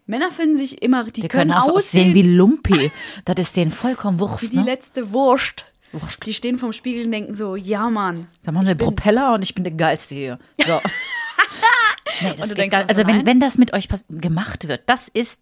Männer 0.06 0.30
finden 0.30 0.56
sich 0.58 0.82
immer, 0.82 1.04
die, 1.04 1.22
die 1.22 1.28
können, 1.28 1.50
können 1.50 1.62
auch 1.62 1.76
aussehen 1.76 2.14
wie 2.14 2.22
Lumpi. 2.22 2.90
Das 3.24 3.36
ist 3.38 3.56
denen 3.56 3.70
vollkommen 3.70 4.18
wie 4.18 4.22
Wurst, 4.22 4.52
die 4.52 4.56
ne? 4.56 4.64
letzte 4.64 5.12
Wurst. 5.12 5.64
Wurst. 5.92 6.26
Die 6.26 6.34
stehen 6.34 6.58
vom 6.58 6.72
Spiegel 6.72 7.06
und 7.06 7.12
denken 7.12 7.34
so, 7.34 7.56
ja, 7.56 7.88
Mann. 7.88 8.26
Da 8.42 8.52
machen 8.52 8.66
sie. 8.66 8.74
Propeller 8.74 9.34
und 9.34 9.42
ich 9.42 9.54
bin 9.54 9.64
der 9.64 9.72
Geilste 9.72 10.14
hier. 10.14 10.38
So. 10.66 10.80
nee, 12.20 12.34
das 12.36 12.52
denkst 12.54 12.76
also 12.88 13.06
wenn, 13.06 13.24
wenn 13.24 13.40
das 13.40 13.56
mit 13.58 13.72
euch 13.72 13.88
gemacht 14.10 14.68
wird, 14.68 14.82
das 14.86 15.08
ist 15.08 15.40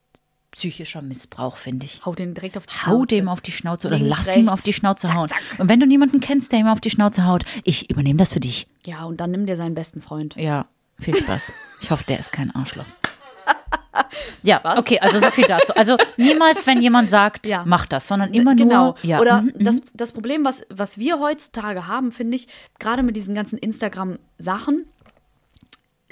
psychischer 0.52 1.00
Missbrauch, 1.02 1.56
finde 1.56 1.86
ich. 1.86 2.04
Hau 2.04 2.14
den 2.14 2.34
direkt 2.34 2.56
auf 2.58 2.66
die 2.66 2.74
Hau 2.74 2.98
Schnauze. 2.98 3.06
dem 3.06 3.28
auf 3.28 3.40
die 3.40 3.52
Schnauze 3.52 3.88
oder 3.88 3.96
Links, 3.98 4.18
lass 4.18 4.36
ihm 4.36 4.42
rechts. 4.48 4.52
auf 4.52 4.62
die 4.62 4.72
Schnauze 4.74 5.06
Zack, 5.08 5.16
hauen. 5.16 5.28
zack. 5.28 5.40
Und 5.58 5.68
wenn 5.68 5.80
du 5.80 5.86
niemanden 5.86 6.20
kennst, 6.20 6.52
der 6.52 6.60
ihm 6.60 6.66
auf 6.68 6.80
die 6.80 6.90
Schnauze 6.90 7.26
haut, 7.26 7.44
ich 7.64 7.90
übernehme 7.90 8.18
das 8.18 8.32
für 8.34 8.40
dich. 8.40 8.66
Ja, 8.84 9.04
und 9.04 9.18
dann 9.20 9.30
nimm 9.30 9.46
dir 9.46 9.56
seinen 9.56 9.74
besten 9.74 10.02
Freund. 10.02 10.36
Ja, 10.36 10.66
viel 11.00 11.16
Spaß. 11.16 11.52
Ich 11.80 11.90
hoffe, 11.90 12.04
der 12.06 12.20
ist 12.20 12.32
kein 12.32 12.54
Arschloch. 12.54 12.84
Ja, 14.42 14.60
Was? 14.62 14.78
okay, 14.78 14.98
also 15.00 15.18
so 15.18 15.30
viel 15.30 15.46
dazu. 15.46 15.74
Also 15.74 15.96
niemals, 16.16 16.66
wenn 16.66 16.82
jemand 16.82 17.10
sagt, 17.10 17.46
Ja. 17.52 17.64
mach 17.66 17.86
das, 17.86 18.08
sondern 18.08 18.32
immer 18.32 18.54
genau. 18.54 18.84
nur. 18.84 18.94
Ja, 19.02 19.20
Oder 19.20 19.42
mhm, 19.42 19.52
das, 19.58 19.82
das 19.94 20.12
Problem, 20.12 20.44
was, 20.44 20.62
was 20.70 20.98
wir 20.98 21.20
heutzutage 21.20 21.86
haben, 21.86 22.12
finde 22.12 22.36
ich, 22.36 22.48
gerade 22.78 23.02
mit 23.02 23.16
diesen 23.16 23.34
ganzen 23.34 23.58
Instagram-Sachen, 23.58 24.86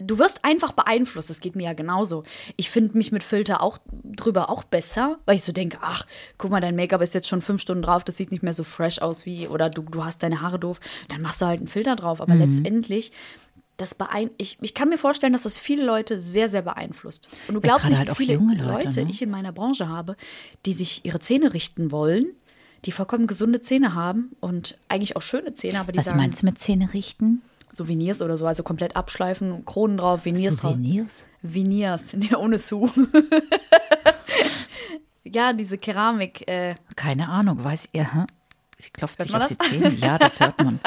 du 0.03 0.19
wirst 0.19 0.45
einfach 0.45 0.73
beeinflusst. 0.73 1.31
Das 1.31 1.41
geht 1.41 1.57
mir 1.57 1.65
ja 1.65 1.73
genauso. 1.73 2.25
Ich 2.57 2.71
finde 2.71 2.97
mich 2.97 3.13
mit 3.13 3.23
Filter 3.23 3.63
auch 3.63 3.79
drüber 4.05 4.51
auch 4.51 4.65
besser, 4.65 5.19
weil 5.27 5.37
ich 5.37 5.45
so 5.45 5.53
denke, 5.53 5.79
ach, 5.83 6.07
guck 6.39 6.51
mal, 6.51 6.61
dein 6.61 6.77
Make-up 6.77 7.03
ist 7.03 7.15
jetzt 7.15 7.29
schon 7.29 7.43
fünf 7.43 7.61
Stunden 7.61 7.83
drauf, 7.83 8.05
das 8.05 8.17
sieht 8.17 8.31
nicht 8.31 8.43
mehr 8.43 8.55
so 8.55 8.65
fresh 8.65 9.01
aus 9.01 9.27
wie, 9.27 9.47
oder 9.49 9.69
du, 9.71 9.83
du 9.83 10.05
hast 10.05 10.23
deine 10.23 10.41
Haare 10.41 10.59
doof, 10.59 10.81
dann 11.09 11.21
machst 11.21 11.41
du 11.43 11.47
halt 11.47 11.59
einen 11.59 11.69
Filter 11.69 11.97
drauf. 11.97 12.21
Aber 12.21 12.35
letztendlich, 12.35 13.13
das 13.81 13.95
beein 13.95 14.31
ich, 14.37 14.59
ich 14.61 14.75
kann 14.75 14.89
mir 14.89 14.99
vorstellen, 14.99 15.33
dass 15.33 15.45
das 15.45 15.57
viele 15.57 15.85
Leute 15.85 16.19
sehr, 16.19 16.49
sehr 16.49 16.63
beeinflusst. 16.63 17.31
Und 17.49 17.55
du 17.55 17.61
glaubst 17.61 17.89
nicht, 17.89 17.99
halt 17.99 18.15
viele 18.17 18.35
junge 18.35 18.57
Leute, 18.57 18.85
Leute, 18.85 19.05
ne? 19.05 19.11
ich 19.11 19.23
in 19.23 19.31
meiner 19.31 19.53
Branche 19.53 19.89
habe, 19.89 20.17
die 20.67 20.73
sich 20.73 21.05
ihre 21.05 21.21
Zähne 21.21 21.55
richten 21.55 21.91
wollen, 21.91 22.27
die 22.85 22.93
vollkommen 22.93 23.27
gesunde 23.27 23.61
Zähne 23.61 23.95
haben 23.95 24.37
und 24.41 24.79
eigentlich 24.89 25.17
auch 25.17 25.23
schöne 25.23 25.55
Zähne, 25.55 25.81
aber 25.81 25.93
die 25.93 25.99
Was 25.99 26.07
sagen 26.07 26.19
meinst 26.19 26.43
du 26.43 26.47
mit 26.47 26.59
Zähne 26.59 26.93
richten? 26.93 27.43
Souvenirs 27.71 28.21
oder 28.21 28.37
so, 28.37 28.47
also 28.47 28.63
komplett 28.63 28.97
abschleifen, 28.97 29.65
Kronen 29.65 29.97
drauf, 29.97 30.25
Veneers 30.25 30.57
drauf. 30.57 30.73
Souvenirs? 30.73 31.25
Veneers, 31.43 32.13
nee, 32.15 32.35
ohne 32.35 32.59
Su. 32.59 32.91
ja, 35.25 35.53
diese 35.53 35.79
Keramik. 35.79 36.47
Äh, 36.49 36.75
Keine 36.97 37.29
Ahnung, 37.29 37.63
weiß 37.63 37.89
ihr, 37.93 38.13
hä? 38.13 38.25
Sie 38.81 38.91
klopft 38.91 39.19
Hört 39.19 39.29
sich 39.29 39.33
man 39.33 39.43
auf 39.43 39.49
die 39.49 39.57
das? 39.57 39.69
Zähne. 39.69 39.97
Ja, 40.01 40.19
das 40.19 40.41
hört 40.41 40.59
man. 40.63 40.81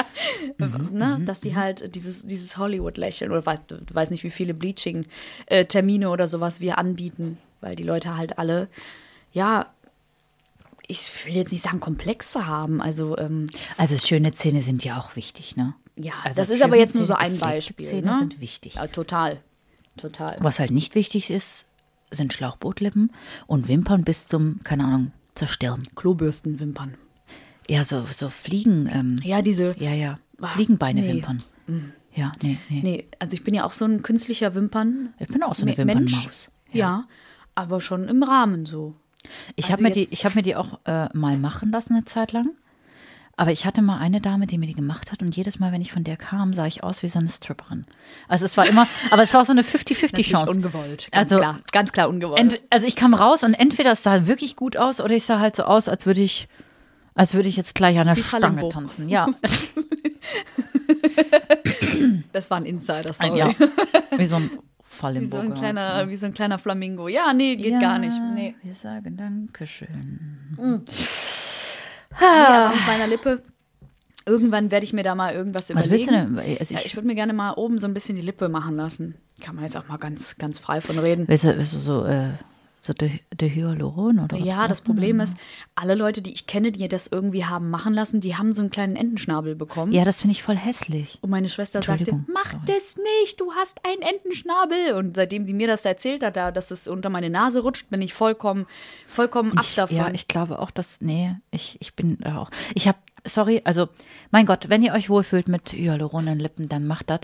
ne, 0.92 1.20
dass 1.24 1.40
die 1.40 1.54
halt 1.54 1.94
dieses, 1.94 2.26
dieses 2.26 2.56
Hollywood-Lächeln 2.56 3.30
oder 3.30 3.44
weiß, 3.46 3.60
du 3.68 3.94
weißt 3.94 4.10
nicht, 4.10 4.24
wie 4.24 4.30
viele 4.30 4.54
Bleaching-Termine 4.54 6.10
oder 6.10 6.28
sowas 6.28 6.60
wir 6.60 6.78
anbieten, 6.78 7.38
weil 7.60 7.76
die 7.76 7.82
Leute 7.84 8.16
halt 8.16 8.38
alle, 8.38 8.68
ja, 9.32 9.66
ich 10.86 11.10
will 11.24 11.34
jetzt 11.34 11.52
nicht 11.52 11.62
sagen, 11.62 11.80
Komplexe 11.80 12.46
haben. 12.46 12.82
Also, 12.82 13.16
ähm, 13.16 13.48
Also 13.76 13.96
schöne 13.98 14.32
Zähne 14.32 14.62
sind 14.62 14.84
ja 14.84 14.98
auch 14.98 15.16
wichtig, 15.16 15.56
ne? 15.56 15.74
ja, 15.96 16.12
Also 16.24 16.40
das 16.40 16.50
ist 16.50 16.62
aber 16.62 16.76
jetzt 16.76 16.94
nur 16.94 17.06
so 17.06 17.14
ein 17.14 17.38
Beispiel. 17.38 17.86
Zähne 17.86 18.12
ne? 18.12 18.18
sind 18.18 18.40
wichtig. 18.40 18.74
Ja, 18.74 18.86
total. 18.88 19.40
Total. 19.96 20.36
Was 20.40 20.58
halt 20.58 20.72
nicht 20.72 20.94
wichtig 20.96 21.30
ist, 21.30 21.64
sind 22.10 22.32
Schlauchbootlippen 22.32 23.12
und 23.46 23.68
Wimpern 23.68 24.04
bis 24.04 24.26
zum, 24.28 24.60
keine 24.64 24.84
Ahnung, 24.84 25.12
zur 25.34 25.48
Stirn. 25.48 25.86
Klobürstenwimpern. 25.94 26.94
Ja, 27.70 27.84
so, 27.84 28.04
so 28.14 28.28
Fliegen, 28.30 28.88
ähm, 28.92 29.20
Ja, 29.22 29.42
diese. 29.42 29.74
ja, 29.78 29.92
ja, 29.92 30.18
Ah, 30.40 30.48
Fliegenbeine-Wimpern. 30.48 31.42
Ja, 32.14 32.32
nee, 32.42 32.58
nee, 32.68 32.80
Nee, 32.82 33.08
also 33.18 33.34
ich 33.34 33.42
bin 33.44 33.54
ja 33.54 33.64
auch 33.64 33.72
so 33.72 33.84
ein 33.84 34.02
künstlicher 34.02 34.54
Wimpern. 34.54 35.14
Ich 35.18 35.28
bin 35.28 35.42
auch 35.42 35.54
so 35.54 35.62
eine. 35.62 35.76
Wimpernmaus. 35.76 36.50
Ja. 36.72 37.04
aber 37.56 37.80
schon 37.80 38.08
im 38.08 38.22
Rahmen 38.24 38.66
so. 38.66 38.94
Ich 39.56 39.66
Also 39.66 39.72
habe 39.74 39.82
mir, 39.84 39.90
die- 39.92 40.08
ich 40.10 40.24
hab 40.24 40.34
mir 40.34 40.42
die 40.42 40.56
auch 40.56 40.80
äh, 40.84 41.08
mal 41.16 41.36
machen 41.38 41.70
lassen 41.70 41.94
eine 41.94 42.04
Zeit 42.04 42.32
lang. 42.32 42.50
Aber 43.36 43.50
ich 43.52 43.64
hatte 43.66 43.80
mal 43.82 43.98
eine 43.98 44.20
Dame, 44.20 44.46
die 44.46 44.58
mir 44.58 44.66
die 44.66 44.74
gemacht 44.74 45.10
hat 45.10 45.22
und 45.22 45.34
jedes 45.36 45.58
Mal, 45.58 45.72
wenn 45.72 45.80
ich 45.80 45.90
von 45.92 46.04
der 46.04 46.16
kam, 46.16 46.52
sah 46.52 46.66
ich 46.66 46.84
aus 46.84 47.02
wie 47.02 47.08
so 47.08 47.18
eine 47.20 47.28
Stripperin. 47.28 47.84
Also 48.28 48.44
es 48.44 48.56
war 48.56 48.66
immer, 48.66 48.86
aber 49.10 49.22
es 49.22 49.32
war 49.34 49.44
so 49.44 49.50
eine 49.52 49.62
50-50 49.62 50.22
Chance. 50.30 50.52
ungewollt. 50.52 51.08
Ganz 51.10 51.32
Also, 51.32 51.36
klar, 51.40 51.58
ganz 51.72 51.90
klar 51.92 52.08
ungewollt. 52.08 52.60
Also 52.70 52.86
ich 52.86 52.94
kam 52.96 53.14
raus 53.14 53.42
und 53.42 53.54
entweder 53.54 53.92
es 53.92 54.02
sah 54.04 54.26
wirklich 54.28 54.54
gut 54.56 54.76
aus 54.76 55.00
oder 55.00 55.14
ich 55.14 55.24
sah 55.24 55.40
halt 55.40 55.56
so 55.56 55.62
aus, 55.64 55.88
als 55.88 56.06
würde 56.06 56.20
ich, 56.20 56.46
als 57.14 57.34
würde 57.34 57.48
ich 57.48 57.56
jetzt 57.56 57.74
gleich 57.74 57.98
an 57.98 58.06
der 58.06 58.16
Wie 58.16 58.22
Stange 58.22 58.46
Kalimbo. 58.46 58.68
tanzen. 58.68 59.08
Ja, 59.08 59.26
das 62.32 62.50
war 62.50 62.58
ein 62.58 62.66
Insider, 62.66 63.12
sorry. 63.12 63.38
ja. 63.38 63.54
Wie 64.16 64.26
so 64.26 64.36
ein 64.36 64.50
Fall 64.82 65.16
im 65.16 65.22
Wie 65.22 65.26
so, 65.26 65.36
ein 65.38 65.46
Burger. 65.48 65.60
kleiner, 65.60 66.08
wie 66.08 66.16
so 66.16 66.26
ein 66.26 66.34
kleiner 66.34 66.58
Flamingo. 66.58 67.08
Ja, 67.08 67.32
nee, 67.32 67.56
geht 67.56 67.72
ja, 67.72 67.78
gar 67.80 67.98
nicht. 67.98 68.16
Nee. 68.34 68.54
Wir 68.62 68.74
sagen 68.74 69.16
Dankeschön. 69.16 70.38
nee, 70.58 70.80
aber 72.20 72.74
mit 72.74 72.86
meiner 72.86 73.06
Lippe. 73.06 73.42
Irgendwann 74.26 74.70
werde 74.70 74.84
ich 74.84 74.94
mir 74.94 75.02
da 75.02 75.14
mal 75.14 75.34
irgendwas 75.34 75.68
Was 75.74 75.90
willst 75.90 76.06
du 76.08 76.10
überlegen. 76.14 76.36
denn? 76.36 76.58
Also 76.58 76.72
Ja, 76.72 76.80
ich, 76.80 76.86
ich 76.86 76.96
würde 76.96 77.06
mir 77.06 77.14
gerne 77.14 77.34
mal 77.34 77.52
oben 77.52 77.78
so 77.78 77.86
ein 77.86 77.92
bisschen 77.92 78.16
die 78.16 78.22
Lippe 78.22 78.48
machen 78.48 78.74
lassen. 78.74 79.16
Kann 79.42 79.54
man 79.54 79.64
jetzt 79.64 79.76
auch 79.76 79.86
mal 79.88 79.98
ganz, 79.98 80.36
ganz 80.38 80.58
frei 80.58 80.80
von 80.80 80.98
reden. 80.98 81.28
willst, 81.28 81.44
du, 81.44 81.54
willst 81.58 81.74
du 81.74 81.78
so 81.78 82.06
äh, 82.06 82.30
So 82.84 82.92
de, 82.92 83.10
Hyaluron 83.40 84.18
oder 84.18 84.38
was? 84.38 84.46
Ja, 84.46 84.68
das 84.68 84.82
Problem 84.82 85.18
ist, 85.20 85.38
alle 85.74 85.94
Leute, 85.94 86.20
die 86.20 86.34
ich 86.34 86.46
kenne, 86.46 86.70
die 86.70 86.86
das 86.86 87.06
irgendwie 87.06 87.46
haben 87.46 87.70
machen 87.70 87.94
lassen, 87.94 88.20
die 88.20 88.36
haben 88.36 88.52
so 88.52 88.60
einen 88.60 88.70
kleinen 88.70 88.94
Entenschnabel 88.94 89.54
bekommen. 89.54 89.90
Ja, 89.90 90.04
das 90.04 90.20
finde 90.20 90.32
ich 90.32 90.42
voll 90.42 90.56
hässlich. 90.56 91.18
Und 91.22 91.30
meine 91.30 91.48
Schwester 91.48 91.82
sagte, 91.82 92.22
mach 92.30 92.52
sorry. 92.52 92.64
das 92.66 92.96
nicht, 93.22 93.40
du 93.40 93.52
hast 93.52 93.80
einen 93.86 94.02
Entenschnabel. 94.02 94.92
Und 94.98 95.16
seitdem 95.16 95.46
die 95.46 95.54
mir 95.54 95.66
das 95.66 95.86
erzählt 95.86 96.22
hat, 96.22 96.36
da, 96.36 96.50
dass 96.52 96.70
es 96.70 96.86
unter 96.86 97.08
meine 97.08 97.30
Nase 97.30 97.62
rutscht, 97.62 97.88
bin 97.88 98.02
ich 98.02 98.12
vollkommen, 98.12 98.66
vollkommen 99.06 99.56
ab 99.56 99.64
Ich, 99.66 99.76
davon. 99.76 99.96
ja, 99.96 100.10
ich 100.10 100.28
glaube 100.28 100.58
auch, 100.58 100.70
dass, 100.70 101.00
nee, 101.00 101.34
ich, 101.50 101.78
ich 101.80 101.94
bin 101.94 102.18
da 102.20 102.36
auch. 102.36 102.50
Ich 102.74 102.86
habe, 102.86 102.98
sorry, 103.26 103.62
also, 103.64 103.88
mein 104.30 104.44
Gott, 104.44 104.68
wenn 104.68 104.82
ihr 104.82 104.92
euch 104.92 105.08
wohlfühlt 105.08 105.48
mit 105.48 105.72
Hyaluronenlippen, 105.72 106.68
dann 106.68 106.86
macht 106.86 107.08
das. 107.08 107.20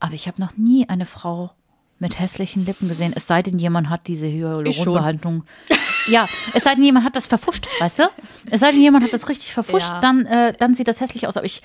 Aber 0.00 0.14
ich 0.14 0.26
habe 0.26 0.40
noch 0.40 0.56
nie 0.56 0.88
eine 0.88 1.04
Frau 1.04 1.50
mit 2.02 2.18
hässlichen 2.18 2.66
Lippen 2.66 2.88
gesehen, 2.88 3.12
es 3.16 3.26
sei 3.26 3.42
denn, 3.42 3.58
jemand 3.58 3.88
hat 3.88 4.06
diese 4.08 4.26
Hyaluronbehandlung. 4.26 5.44
Ja, 6.08 6.28
es 6.52 6.64
sei 6.64 6.74
denn, 6.74 6.82
jemand 6.82 7.04
hat 7.04 7.14
das 7.14 7.28
verfuscht, 7.28 7.68
weißt 7.78 8.00
du? 8.00 8.02
Es 8.50 8.58
sei 8.58 8.72
denn, 8.72 8.82
jemand 8.82 9.04
hat 9.04 9.12
das 9.12 9.28
richtig 9.28 9.52
verfuscht, 9.52 9.88
Ja. 9.88 10.00
dann, 10.00 10.26
äh, 10.26 10.52
dann 10.58 10.74
sieht 10.74 10.88
das 10.88 11.00
hässlich 11.00 11.28
aus. 11.28 11.36
Aber 11.36 11.46
ich, 11.46 11.62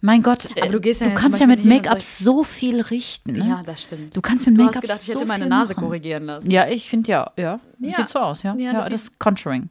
mein 0.00 0.24
Gott, 0.24 0.48
Aber 0.60 0.72
du 0.72 0.80
gehst 0.80 1.02
ja 1.02 1.08
du 1.10 1.14
kannst 1.14 1.38
ja 1.40 1.46
mit 1.46 1.64
Make-up 1.64 2.02
so 2.02 2.42
viel 2.42 2.80
richten. 2.80 3.34
Ne? 3.34 3.46
ja, 3.48 3.62
das 3.64 3.84
stimmt. 3.84 4.16
Du 4.16 4.20
kannst 4.20 4.44
mit 4.44 4.56
Make-up 4.56 4.74
hast 4.74 4.82
gedacht, 4.82 5.00
ich 5.02 5.08
hätte 5.08 5.20
so 5.20 5.24
meine 5.26 5.46
Nase 5.46 5.74
machen. 5.74 5.84
korrigieren 5.84 6.24
lassen. 6.24 6.50
Ja, 6.50 6.66
ich 6.66 6.90
finde 6.90 7.12
ja, 7.12 7.30
ja. 7.36 7.60
Ja. 7.78 7.96
Sieht 7.96 8.08
so 8.08 8.18
aus, 8.18 8.42
ja. 8.42 8.56
Ja, 8.56 8.72
Ja, 8.72 8.88
das 8.88 8.90
das, 8.90 9.18
Contouring. 9.20 9.68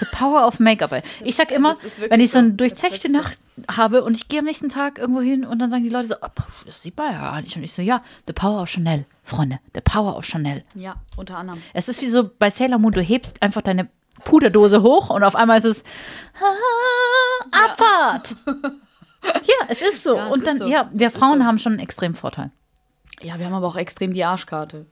The 0.00 0.06
power 0.12 0.46
of 0.46 0.60
Make-up. 0.60 1.02
Ich 1.22 1.36
sag 1.36 1.50
immer, 1.50 1.76
wenn 2.08 2.20
ich 2.20 2.30
so 2.30 2.38
eine 2.38 2.52
durchzechte 2.52 3.10
Nacht 3.10 3.38
habe 3.70 4.02
und 4.02 4.16
ich 4.16 4.28
gehe 4.28 4.40
am 4.40 4.44
nächsten 4.44 4.68
Tag 4.68 4.98
irgendwo 4.98 5.20
hin 5.20 5.44
und 5.44 5.58
dann 5.60 5.70
sagen 5.70 5.84
die 5.84 5.90
Leute 5.90 6.08
so, 6.08 6.14
oh, 6.20 6.28
das 6.66 6.82
sieht 6.82 6.96
man 6.96 7.12
ja 7.12 7.20
gar 7.20 7.40
nicht. 7.40 7.56
Und 7.56 7.62
ich 7.62 7.72
so, 7.72 7.82
ja, 7.82 8.02
the 8.26 8.32
power 8.32 8.62
of 8.62 8.68
Chanel, 8.68 9.06
Freunde, 9.22 9.58
the 9.74 9.80
power 9.80 10.16
of 10.16 10.24
Chanel. 10.24 10.64
Ja, 10.74 10.96
unter 11.16 11.38
anderem. 11.38 11.62
Es 11.72 11.88
ist 11.88 12.02
wie 12.02 12.08
so 12.08 12.28
bei 12.38 12.50
Sailor 12.50 12.78
Moon, 12.78 12.92
du 12.92 13.00
hebst 13.00 13.42
einfach 13.42 13.62
deine 13.62 13.88
Puderdose 14.24 14.82
hoch 14.82 15.10
und 15.10 15.22
auf 15.24 15.34
einmal 15.34 15.58
ist 15.58 15.64
es 15.64 15.84
ah, 16.40 17.66
Abfahrt. 17.66 18.36
ja, 19.24 19.66
es 19.68 19.82
ist 19.82 20.02
so. 20.02 20.16
Ja, 20.16 20.28
es 20.28 20.32
und 20.32 20.46
dann, 20.46 20.56
so. 20.56 20.66
ja, 20.66 20.90
wir 20.92 21.08
Es 21.08 21.14
Frauen 21.14 21.40
so. 21.40 21.44
haben 21.44 21.58
schon 21.58 21.72
einen 21.72 21.80
extremen 21.80 22.14
Vorteil. 22.14 22.50
Ja, 23.22 23.38
wir 23.38 23.46
haben 23.46 23.54
aber 23.54 23.66
auch 23.66 23.76
extrem 23.76 24.12
die 24.12 24.24
Arschkarte. 24.24 24.86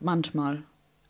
Manchmal. 0.00 0.62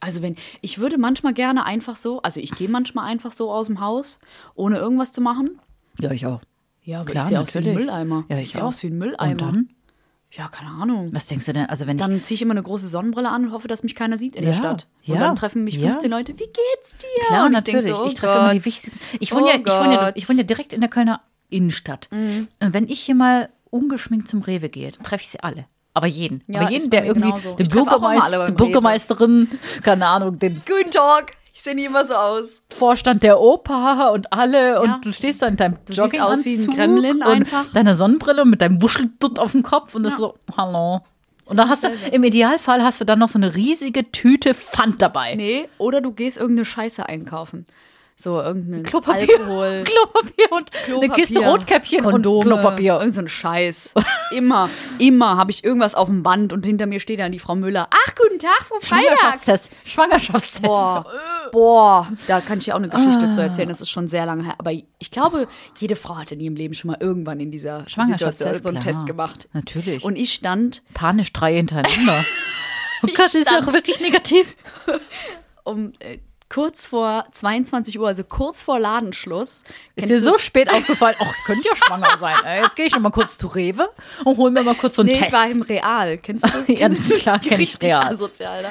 Also 0.02 0.20
wenn, 0.20 0.34
ich 0.62 0.78
würde 0.78 0.98
manchmal 0.98 1.32
gerne 1.32 1.64
einfach 1.64 1.94
so, 1.94 2.20
also 2.22 2.40
ich 2.40 2.50
gehe 2.50 2.68
manchmal 2.68 3.04
einfach 3.06 3.30
so 3.30 3.52
aus 3.52 3.68
dem 3.68 3.80
Haus, 3.80 4.18
ohne 4.56 4.76
irgendwas 4.78 5.12
zu 5.12 5.20
machen. 5.20 5.60
Ja, 6.00 6.10
ich 6.10 6.26
auch. 6.26 6.40
Ja, 6.82 6.98
aber 7.00 7.06
Klar, 7.10 7.24
ich 7.24 7.28
sehe 7.28 7.40
aus 7.40 7.54
wie 7.54 7.58
ein. 7.58 7.74
Mülleimer. 7.74 8.24
Ja, 8.28 8.36
ich 8.36 8.42
ich 8.48 8.52
sehe 8.52 8.62
auch. 8.64 8.68
aus 8.68 8.82
wie 8.82 8.88
ein 8.88 8.98
Mülleimer. 8.98 9.30
Und 9.30 9.40
dann? 9.40 9.68
Ja, 10.32 10.48
keine 10.48 10.70
Ahnung. 10.70 11.10
Was 11.12 11.26
denkst 11.26 11.46
du 11.46 11.52
denn? 11.52 11.66
Also 11.66 11.86
wenn 11.86 11.98
ich 11.98 12.02
Dann 12.02 12.20
ziehe 12.24 12.34
ich 12.34 12.42
immer 12.42 12.50
eine 12.50 12.64
große 12.64 12.88
Sonnenbrille 12.88 13.28
an 13.28 13.44
und 13.46 13.52
hoffe, 13.52 13.68
dass 13.68 13.84
mich 13.84 13.94
keiner 13.94 14.18
sieht 14.18 14.34
in 14.34 14.42
der 14.42 14.52
Ja, 14.54 14.58
Stadt. 14.58 14.88
Und 15.06 15.14
ja, 15.14 15.20
dann 15.20 15.36
treffen 15.36 15.62
mich 15.62 15.76
ja. 15.76 15.90
15 15.90 16.10
Leute, 16.10 16.32
wie 16.32 16.46
geht's 16.46 16.96
dir? 16.98 17.26
Klar, 17.28 17.46
und 17.46 17.52
ich 17.52 17.58
natürlich. 17.58 17.94
So, 17.94 18.02
oh 18.02 18.06
ich 18.06 18.14
treffe 18.14 18.38
immer 18.38 18.54
die 18.54 18.64
wichtigsten. 18.64 18.98
Ich 19.20 19.30
wohne, 19.32 19.44
Oh 19.44 19.48
ja, 19.50 19.54
ich, 19.54 19.66
wohne 19.66 19.94
ja. 19.94 20.06
Mhm. 20.06 20.12
ich 20.16 20.28
wohne 20.28 20.38
ja 20.38 20.44
direkt 20.44 20.72
in 20.72 20.80
der 20.80 20.90
Kölner 20.90 21.20
Innenstadt. 21.48 22.08
Und 22.10 22.48
wenn 22.58 22.88
ich 22.88 22.98
hier 23.02 23.14
mal 23.14 23.50
ungeschminkt 23.70 24.26
zum 24.26 24.42
Rewe 24.42 24.68
gehe, 24.68 24.90
dann 24.90 25.04
treffe 25.04 25.22
ich 25.22 25.28
sie 25.28 25.40
alle. 25.40 25.66
Aber 25.94 26.06
jeden. 26.06 26.42
Ja, 26.46 26.60
Aber 26.62 26.70
jeden, 26.70 26.90
der 26.90 27.04
irgendwie, 27.04 27.32
den 27.56 27.68
Bürgermeister, 27.68 28.46
die. 28.46 28.52
Bürgermeisterin, 28.52 29.48
keine 29.82 30.06
Ahnung, 30.06 30.38
den 30.38 30.62
Guten 30.66 30.90
Tag. 30.90 31.32
Ich 31.54 31.60
sehe 31.60 31.74
nie 31.74 31.84
immer 31.84 32.06
so 32.06 32.14
aus. 32.14 32.44
Vorstand 32.70 33.22
der 33.22 33.38
Opa 33.38 34.08
und 34.08 34.32
alle. 34.32 34.72
Ja. 34.72 34.80
Und 34.80 35.04
du 35.04 35.12
stehst 35.12 35.42
da 35.42 35.46
in 35.48 35.56
deinem 35.56 35.76
Du 35.84 35.92
siehst 35.92 36.18
aus 36.20 36.44
wie 36.46 36.56
ein 36.80 36.98
und 36.98 37.22
einfach. 37.22 37.70
Deiner 37.72 37.94
Sonnenbrille 37.94 38.46
mit 38.46 38.62
deinem 38.62 38.80
Wuscheldutt 38.80 39.38
auf 39.38 39.52
dem 39.52 39.62
Kopf 39.62 39.94
und 39.94 40.02
das 40.02 40.14
Ja. 40.14 40.18
so, 40.18 40.34
hallo. 40.56 41.02
Und 41.44 41.56
dann 41.58 41.68
hast 41.68 41.84
du, 41.84 41.88
im 42.10 42.24
Idealfall 42.24 42.82
hast 42.82 43.00
du 43.00 43.04
dann 43.04 43.18
noch 43.18 43.28
so 43.28 43.38
eine 43.38 43.54
riesige 43.54 44.10
Tüte 44.12 44.54
Pfand 44.54 45.02
dabei. 45.02 45.34
Nee, 45.34 45.68
oder 45.76 46.00
du 46.00 46.12
gehst 46.12 46.38
irgendeine 46.38 46.64
Scheiße 46.64 47.06
einkaufen. 47.06 47.66
So 48.22 48.40
irgendeinen 48.40 48.84
Klopapier, 48.84 49.36
Alkohol. 49.36 49.82
Klopapier 49.84 50.52
und 50.52 50.70
eine 50.94 51.08
Kiste 51.08 51.40
Rotkäppchen 51.40 52.04
Kondome, 52.04 52.38
und 52.38 52.44
Klopapier. 52.44 53.00
Irgend 53.00 53.16
so 53.16 53.20
ein 53.20 53.28
Scheiß. 53.28 53.94
Immer, 54.30 54.70
immer 55.00 55.36
habe 55.36 55.50
ich 55.50 55.64
irgendwas 55.64 55.96
auf 55.96 56.06
dem 56.06 56.22
Band 56.22 56.52
und 56.52 56.64
hinter 56.64 56.86
mir 56.86 57.00
steht 57.00 57.18
dann 57.18 57.32
die 57.32 57.40
Frau 57.40 57.56
Müller. 57.56 57.88
Ach, 57.90 58.14
guten 58.14 58.38
Tag, 58.38 58.64
Frau 58.64 58.76
Freitag. 58.80 59.18
Schwangerschaftstest. 59.18 59.70
Schwangerschaftstest. 59.84 60.62
Boah, 60.62 61.04
boah, 61.50 62.08
da 62.28 62.40
kann 62.40 62.58
ich 62.58 62.66
dir 62.66 62.74
auch 62.74 62.78
eine 62.78 62.90
Geschichte 62.90 63.28
zu 63.32 63.42
erzählen. 63.42 63.68
Das 63.68 63.80
ist 63.80 63.90
schon 63.90 64.06
sehr 64.06 64.24
lange 64.24 64.44
her. 64.44 64.54
Aber 64.58 64.70
ich 64.70 65.10
glaube, 65.10 65.48
jede 65.78 65.96
Frau 65.96 66.16
hat 66.16 66.30
in 66.30 66.38
ihrem 66.38 66.54
Leben 66.54 66.74
schon 66.74 66.92
mal 66.92 66.98
irgendwann 67.00 67.40
in 67.40 67.50
dieser 67.50 67.80
Situation 67.80 68.06
Schwangerschaftstest, 68.06 68.62
so 68.62 68.68
einen 68.68 68.78
klar. 68.78 68.94
Test 68.94 69.06
gemacht. 69.06 69.48
Natürlich. 69.52 70.04
Und 70.04 70.14
ich 70.14 70.32
stand 70.32 70.84
Panisch 70.94 71.32
drei 71.32 71.56
hintereinander. 71.56 72.24
oh 73.02 73.06
Gott, 73.08 73.18
das 73.18 73.34
ist 73.34 73.50
auch 73.50 73.72
wirklich 73.72 74.00
negativ. 74.00 74.54
um 75.64 75.92
äh, 75.98 76.18
kurz 76.52 76.86
vor 76.86 77.24
22 77.32 77.98
Uhr, 77.98 78.08
also 78.08 78.24
kurz 78.24 78.62
vor 78.62 78.78
Ladenschluss. 78.78 79.62
Ist 79.96 80.10
dir 80.10 80.20
so 80.20 80.36
spät 80.36 80.70
aufgefallen, 80.70 81.16
ach, 81.18 81.32
ich 81.34 81.44
könnte 81.44 81.66
ja 81.66 81.74
schwanger 81.74 82.18
sein. 82.20 82.34
Jetzt 82.62 82.76
gehe 82.76 82.84
ich 82.84 82.92
noch 82.92 83.00
mal 83.00 83.10
kurz 83.10 83.38
zu 83.38 83.46
Rewe 83.46 83.88
und 84.24 84.36
hole 84.36 84.50
mir 84.50 84.62
mal 84.62 84.74
kurz 84.74 84.96
so 84.96 85.02
einen 85.02 85.10
Nee, 85.10 85.16
Test. 85.16 85.28
ich 85.28 85.32
war 85.32 85.50
im 85.50 85.62
Real. 85.62 86.18
Kennst 86.18 86.44
du 86.44 86.50
das? 86.50 86.68
Ja, 86.68 86.76
Kennst 86.76 87.10
du 87.10 87.14
klar, 87.14 87.38
kenn 87.38 87.60
ich 87.60 87.80
Real. 87.80 88.12
asozial, 88.12 88.62
ne? 88.62 88.70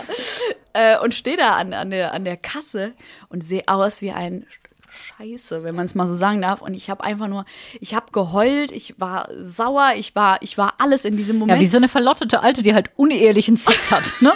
Äh, 0.73 0.99
und 0.99 1.15
stehe 1.15 1.37
da 1.37 1.53
an, 1.53 1.73
an, 1.73 1.89
der, 1.89 2.13
an 2.13 2.23
der 2.23 2.37
Kasse 2.37 2.93
und 3.29 3.43
sehe 3.43 3.63
aus 3.67 4.01
wie 4.01 4.11
ein 4.11 4.45
Scheiße, 4.89 5.63
wenn 5.63 5.73
man 5.73 5.87
es 5.87 5.95
mal 5.95 6.07
so 6.07 6.13
sagen 6.13 6.41
darf. 6.41 6.61
Und 6.61 6.75
ich 6.75 6.89
habe 6.91 7.03
einfach 7.03 7.27
nur, 7.27 7.45
ich 7.79 7.95
habe 7.95 8.11
geheult, 8.11 8.71
ich 8.71 8.99
war 8.99 9.27
sauer, 9.39 9.93
ich 9.95 10.15
war, 10.15 10.37
ich 10.41 10.57
war 10.57 10.75
alles 10.77 11.03
in 11.03 11.17
diesem 11.17 11.37
ja, 11.37 11.39
Moment. 11.39 11.61
wie 11.61 11.65
so 11.67 11.77
eine 11.77 11.89
verlottete 11.89 12.41
Alte, 12.41 12.61
die 12.61 12.75
halt 12.75 12.91
unehelichen 12.95 13.57
Sex 13.57 13.91
hat, 13.91 14.03
ne? 14.21 14.31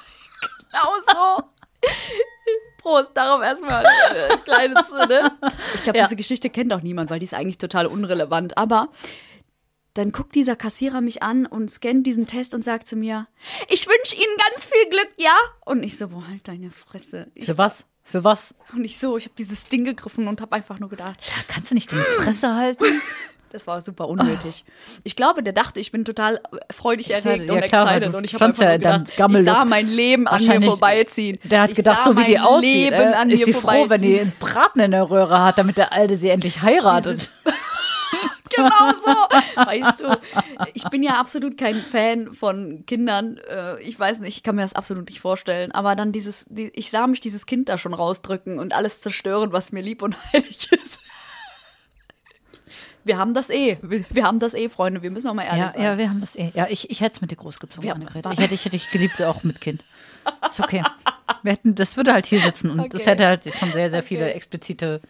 genau 0.70 0.88
so. 1.06 1.44
Prost, 2.80 3.10
darauf 3.14 3.42
erstmal 3.42 3.84
äh, 3.84 4.36
kleines, 4.44 4.90
ne? 5.08 5.32
Ich 5.74 5.82
glaube, 5.84 5.98
Ja. 5.98 6.04
diese 6.06 6.16
Geschichte 6.16 6.50
kennt 6.50 6.72
auch 6.72 6.82
niemand, 6.82 7.10
weil 7.10 7.18
die 7.18 7.26
ist 7.26 7.34
eigentlich 7.34 7.58
total 7.58 7.86
unrelevant. 7.86 8.56
Aber 8.58 8.88
dann 9.94 10.12
guckt 10.12 10.34
dieser 10.34 10.56
Kassierer 10.56 11.00
mich 11.00 11.22
an 11.22 11.46
und 11.46 11.70
scannt 11.70 12.06
diesen 12.06 12.26
Test 12.26 12.54
und 12.54 12.62
sagt 12.64 12.86
zu 12.86 12.96
mir, 12.96 13.26
ich 13.68 13.86
wünsche 13.88 14.14
Ihnen 14.14 14.36
ganz 14.48 14.64
viel 14.64 14.88
Glück, 14.88 15.10
ja? 15.16 15.34
Und 15.64 15.82
ich 15.82 15.98
so, 15.98 16.08
boah, 16.08 16.26
halt 16.28 16.46
deine 16.48 16.70
Fresse. 16.70 17.26
Ich, 17.34 17.46
Für 17.46 17.58
was? 17.58 17.86
Für 18.02 18.24
was? 18.24 18.54
und 18.72 18.84
ich 18.84 18.98
so, 18.98 19.16
ich 19.18 19.24
habe 19.26 19.34
dieses 19.36 19.68
Ding 19.68 19.84
gegriffen 19.84 20.26
und 20.28 20.40
habe 20.40 20.56
einfach 20.56 20.78
nur 20.80 20.88
gedacht, 20.88 21.18
Da 21.20 21.52
kannst 21.52 21.70
du 21.70 21.74
nicht 21.74 21.92
deine 21.92 22.02
Fresse 22.02 22.54
halten? 22.54 22.84
das 23.52 23.66
war 23.66 23.84
super 23.84 24.08
unnötig. 24.08 24.64
Ich 25.04 25.16
glaube, 25.16 25.42
der 25.42 25.52
dachte, 25.52 25.80
ich 25.80 25.90
bin 25.90 26.04
total 26.04 26.40
freudig 26.70 27.10
erregt 27.10 27.50
und 27.50 27.56
ja 27.56 27.68
klar, 27.68 27.86
weil 27.86 27.96
excited. 27.96 28.14
Und 28.14 28.24
ich 28.24 28.34
habe 28.34 28.44
einfach 28.46 28.62
ja 28.62 28.76
gedacht, 28.76 29.02
ich 29.08 29.44
sah 29.44 29.64
mein 29.64 29.88
Leben 29.88 30.26
an 30.26 30.44
mir 30.44 30.60
vorbeiziehen. 30.62 31.38
Der 31.44 31.62
hat 31.62 31.70
ich 31.70 31.76
gedacht, 31.76 32.04
so 32.04 32.16
wie 32.16 32.24
die 32.24 32.38
aussieht, 32.38 32.90
Leben 32.90 33.12
äh, 33.12 33.16
an 33.16 33.30
ist 33.30 33.44
sie 33.44 33.52
froh, 33.52 33.88
wenn 33.88 34.02
die 34.02 34.20
einen 34.20 34.32
Braten 34.38 34.80
in 34.80 34.92
der 34.92 35.10
Röhre 35.10 35.42
hat, 35.42 35.58
damit 35.58 35.76
der 35.76 35.92
Alte 35.92 36.16
sie 36.16 36.28
endlich 36.30 36.62
heiratet. 36.62 37.30
genau 38.54 38.92
so. 39.04 39.62
Weißt 39.62 40.00
du, 40.00 40.18
ich 40.74 40.84
bin 40.84 41.02
ja 41.02 41.14
absolut 41.14 41.56
kein 41.56 41.74
Fan 41.74 42.32
von 42.32 42.84
Kindern. 42.86 43.38
Äh, 43.48 43.80
Ich 43.82 43.98
weiß 43.98 44.20
nicht, 44.20 44.36
ich 44.36 44.42
kann 44.42 44.56
mir 44.56 44.62
das 44.62 44.74
absolut 44.74 45.08
nicht 45.08 45.20
vorstellen. 45.20 45.72
Aber 45.72 45.94
dann 45.96 46.12
dieses, 46.12 46.44
die, 46.48 46.70
ich 46.74 46.90
sah 46.90 47.06
mich 47.06 47.20
dieses 47.20 47.46
Kind 47.46 47.68
da 47.68 47.78
schon 47.78 47.94
rausdrücken 47.94 48.58
und 48.58 48.72
alles 48.74 49.00
zerstören, 49.00 49.52
was 49.52 49.72
mir 49.72 49.82
lieb 49.82 50.02
und 50.02 50.16
heilig 50.32 50.70
ist. 50.72 51.00
Wir 53.04 53.16
haben 53.18 53.34
das 53.34 53.50
eh. 53.50 53.78
Wir, 53.82 54.04
wir 54.10 54.24
haben 54.24 54.38
das 54.40 54.54
eh, 54.54 54.68
Freunde. 54.68 55.02
Wir 55.02 55.10
müssen 55.10 55.28
auch 55.28 55.34
mal 55.34 55.44
ehrlich 55.44 55.60
Ja, 55.62 55.70
sein. 55.70 55.82
ja, 55.82 55.98
wir 55.98 56.10
haben 56.10 56.20
das 56.20 56.36
eh. 56.36 56.50
Ja, 56.54 56.66
ich, 56.68 56.90
ich 56.90 57.00
hätte 57.00 57.16
es 57.16 57.20
mit 57.20 57.30
dir 57.30 57.36
großgezogen, 57.36 57.88
Ja, 57.88 57.94
Annegret. 57.94 58.26
Ich 58.26 58.38
hätte, 58.38 58.54
ich 58.54 58.60
hätte 58.64 58.76
dich 58.76 58.90
geliebt, 58.90 59.22
auch 59.22 59.42
mit 59.42 59.60
Kind. 59.60 59.84
Ist 60.50 60.60
okay. 60.60 60.82
Wir 61.42 61.52
hätten, 61.52 61.74
das 61.74 61.96
würde 61.96 62.12
halt 62.12 62.26
hier 62.26 62.40
sitzen 62.40 62.70
und 62.70 62.92
das 62.92 63.00
Okay. 63.02 63.10
hätte 63.10 63.26
halt 63.26 63.54
schon 63.54 63.72
sehr, 63.72 63.90
sehr 63.90 64.02
viele 64.02 64.24
Okay. 64.26 64.34
explizite 64.34 65.00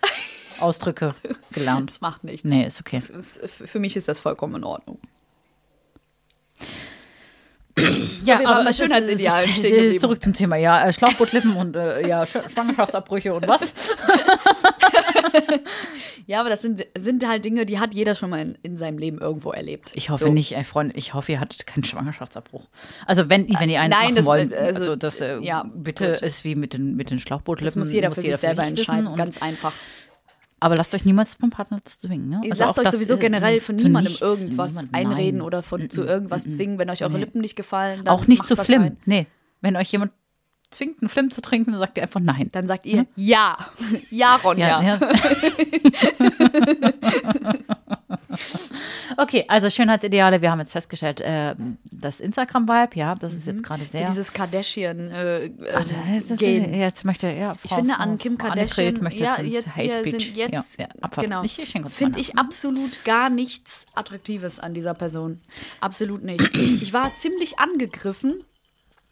Ausdrücke 0.61 1.15
gelernt. 1.53 1.91
Das 1.91 2.01
macht 2.01 2.23
nichts. 2.23 2.45
Nee, 2.49 2.65
ist 2.67 2.79
okay. 2.81 2.99
Ist- 2.99 3.41
Für 3.51 3.79
mich 3.81 3.97
ist 3.97 4.07
das 4.09 4.21
vollkommen 4.21 4.57
in 4.57 4.65
Ordnung. 4.65 4.99
Ja, 8.25 8.73
Schönheitsidealen 8.73 9.49
es 9.51 9.59
ist- 9.59 9.67
stehen. 9.67 9.99
Zurück 9.99 10.23
zum 10.23 10.35
Thema. 10.35 10.57
Ja, 10.57 10.87
äh, 10.87 10.93
Schlauchbootlippen 10.93 11.57
und 11.57 11.75
äh, 11.77 12.07
ja, 12.07 12.27
Sch 12.27 12.37
Schwangerschaftsabbrüche 12.53 13.35
und 13.35 13.49
was? 13.49 13.73
Ja, 16.27 16.41
aber 16.41 16.49
das 16.51 16.63
sind, 16.63 16.87
sind 16.97 17.27
halt 17.27 17.45
Dinge, 17.45 17.67
die 17.67 17.81
hat 17.81 17.93
jeder 17.93 18.15
schon 18.15 18.31
mal 18.31 18.39
in, 18.41 18.59
in 18.63 18.77
seinem 18.77 18.99
Leben 18.99 19.19
irgendwo 19.19 19.51
erlebt. 19.51 19.91
Ich 19.97 20.11
hoffe 20.11 20.27
So. 20.27 20.33
nicht, 20.33 20.57
ey, 20.57 20.63
Freunde, 20.63 20.95
ich 20.97 21.13
hoffe, 21.13 21.33
ihr 21.33 21.41
hattet 21.41 21.67
keinen 21.67 21.83
Schwangerschaftsabbruch. 21.83 22.69
Also 23.05 23.29
wenn, 23.29 23.49
wenn 23.59 23.69
ihr 23.69 23.81
einen 23.81 23.91
Nein, 23.91 24.03
machen 24.03 24.15
das- 24.17 24.27
wollt, 24.27 24.55
also, 24.55 24.81
also, 24.81 24.97
das 24.97 25.21
äh, 25.21 25.39
ja, 25.41 25.65
bitte 25.75 26.11
gut. 26.13 26.21
ist 26.23 26.45
wie 26.45 26.55
mit 26.55 26.73
den, 26.75 26.95
mit 26.95 27.11
den 27.11 27.19
Schlauchbootlippen. 27.19 27.67
Das 27.67 27.75
muss 27.77 27.93
jeder 27.93 28.13
für 28.13 28.21
sich 28.21 28.37
selber 28.37 28.63
entscheiden. 28.63 29.15
Ganz 29.17 29.43
einfach. 29.43 29.73
Aber 30.61 30.77
lasst 30.77 30.95
euch 30.95 31.05
niemals 31.07 31.35
vom 31.37 31.49
Partner 31.51 31.79
zwingen. 31.85 32.29
Ne? 32.29 32.41
Also 32.51 32.63
Lasst 32.65 32.79
euch 32.79 32.91
sowieso 32.91 33.15
äh, 33.15 33.19
generell 33.19 33.61
von 33.61 33.77
niemandem 33.77 34.13
nichts, 34.13 34.21
irgendwas 34.21 34.75
niemand- 34.75 34.95
einreden 34.95 35.41
oder 35.41 35.63
von, 35.63 35.89
zu 35.89 36.05
irgendwas 36.05 36.45
zwingen. 36.45 36.79
Wenn 36.79 36.91
euch 36.91 37.03
eure 37.03 37.15
Nee. 37.15 37.21
Lippen 37.21 37.41
nicht 37.41 37.57
gefallen, 37.57 38.07
Auch 38.07 38.27
nicht 38.27 38.47
zu 38.47 38.55
Flim. 38.57 38.97
Nee. 39.07 39.27
Wenn 39.63 39.77
euch 39.77 39.91
jemand 39.91 40.13
zwingt, 40.71 41.01
einen 41.03 41.09
Flim 41.09 41.31
zu 41.31 41.41
trinken, 41.41 41.73
dann 41.73 41.81
sagt 41.81 41.97
ihr 41.97 42.03
einfach 42.05 42.21
nein. 42.21 42.49
Dann 42.53 42.67
sagt 42.67 42.85
ihr 42.87 43.07
ja. 43.17 43.57
Ja, 44.11 44.37
Ronja. 44.45 44.83
ja. 44.83 45.01
Okay, 49.17 49.45
also 49.49 49.69
Schönheitsideale, 49.71 50.41
wir 50.41 50.51
haben 50.51 50.61
jetzt 50.61 50.73
festgestellt, 50.73 51.21
äh, 51.21 51.55
das 51.91 52.21
Instagram-Vibe, 52.21 52.97
ja, 52.97 53.15
das 53.15 53.35
ist 53.35 53.47
jetzt 53.47 53.63
gerade 53.63 53.83
So 53.85 53.91
sehr. 53.99 54.07
dieses 54.07 54.33
Kardashian 54.33 55.11
äh, 55.11 55.45
äh, 55.47 55.51
Das 55.73 56.31
ist- 56.31 56.39
Gehen. 56.39 56.73
jetzt 56.73 57.05
möchte 57.05 57.29
ja, 57.31 57.55
Frau, 57.55 57.59
Ich 57.65 57.73
finde 57.73 57.99
an 57.99 58.19
Kim 58.19 58.39
Frau 58.39 58.47
Kardashian, 58.49 59.03
möchte 59.03 59.23
ja, 59.23 59.35
ins 59.35 59.53
jetzt, 59.53 59.77
Hate 59.77 59.97
Speech. 60.09 60.33
jetzt, 60.37 60.79
ja, 60.79 60.89
ja, 61.03 61.09
genau, 61.21 61.43
finde 61.89 62.21
ich 62.21 62.39
absolut 62.39 63.05
gar 63.05 63.31
nichts 63.31 63.87
Attraktives 63.95 64.61
an 64.61 64.75
dieser 64.75 64.95
Person. 64.95 65.41
Absolut 65.81 66.23
nicht. 66.23 66.57
Ich 66.57 66.93
war 66.93 67.15
ziemlich 67.15 67.59
angegriffen. 67.59 68.45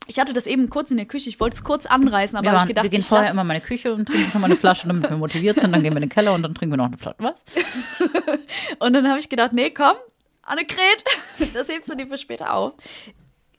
Ich 0.08 0.18
hatte 0.18 0.32
das 0.32 0.46
eben 0.46 0.70
kurz 0.70 0.90
in 0.90 0.96
der 0.96 1.04
Küche, 1.06 1.28
ich 1.28 1.38
wollte 1.38 1.56
es 1.56 1.62
kurz 1.62 1.84
anreißen, 1.84 2.36
aber 2.36 2.50
habe 2.50 2.60
ich 2.62 2.68
gedacht, 2.68 2.82
wir 2.82 2.90
gehen 2.90 3.02
vorher 3.02 3.30
immer 3.30 3.42
in 3.42 3.46
meine 3.46 3.60
Küche 3.60 3.92
und 3.92 4.06
trinken 4.06 4.30
schon 4.32 4.40
mal 4.40 4.46
eine 4.46 4.56
Flasche, 4.56 4.88
damit 4.88 5.08
wir 5.08 5.16
motiviert 5.18 5.60
sind. 5.60 5.70
Dann 5.70 5.82
gehen 5.82 5.92
wir 5.92 5.98
in 5.98 6.08
den 6.08 6.10
Keller 6.10 6.32
und 6.32 6.42
dann 6.42 6.54
trinken 6.54 6.72
wir 6.72 6.78
noch 6.78 6.86
eine 6.86 6.96
Flasche. 6.96 7.16
Was? 7.18 7.44
Und 8.78 8.92
dann 8.94 9.08
habe 9.08 9.18
ich 9.18 9.28
gedacht, 9.28 9.52
nee, 9.52 9.70
komm, 9.70 9.96
Annegret, 10.42 11.04
das 11.54 11.68
hebst 11.68 11.90
du 11.90 11.94
dir 11.94 12.06
für 12.06 12.16
später 12.16 12.54
auf. 12.54 12.72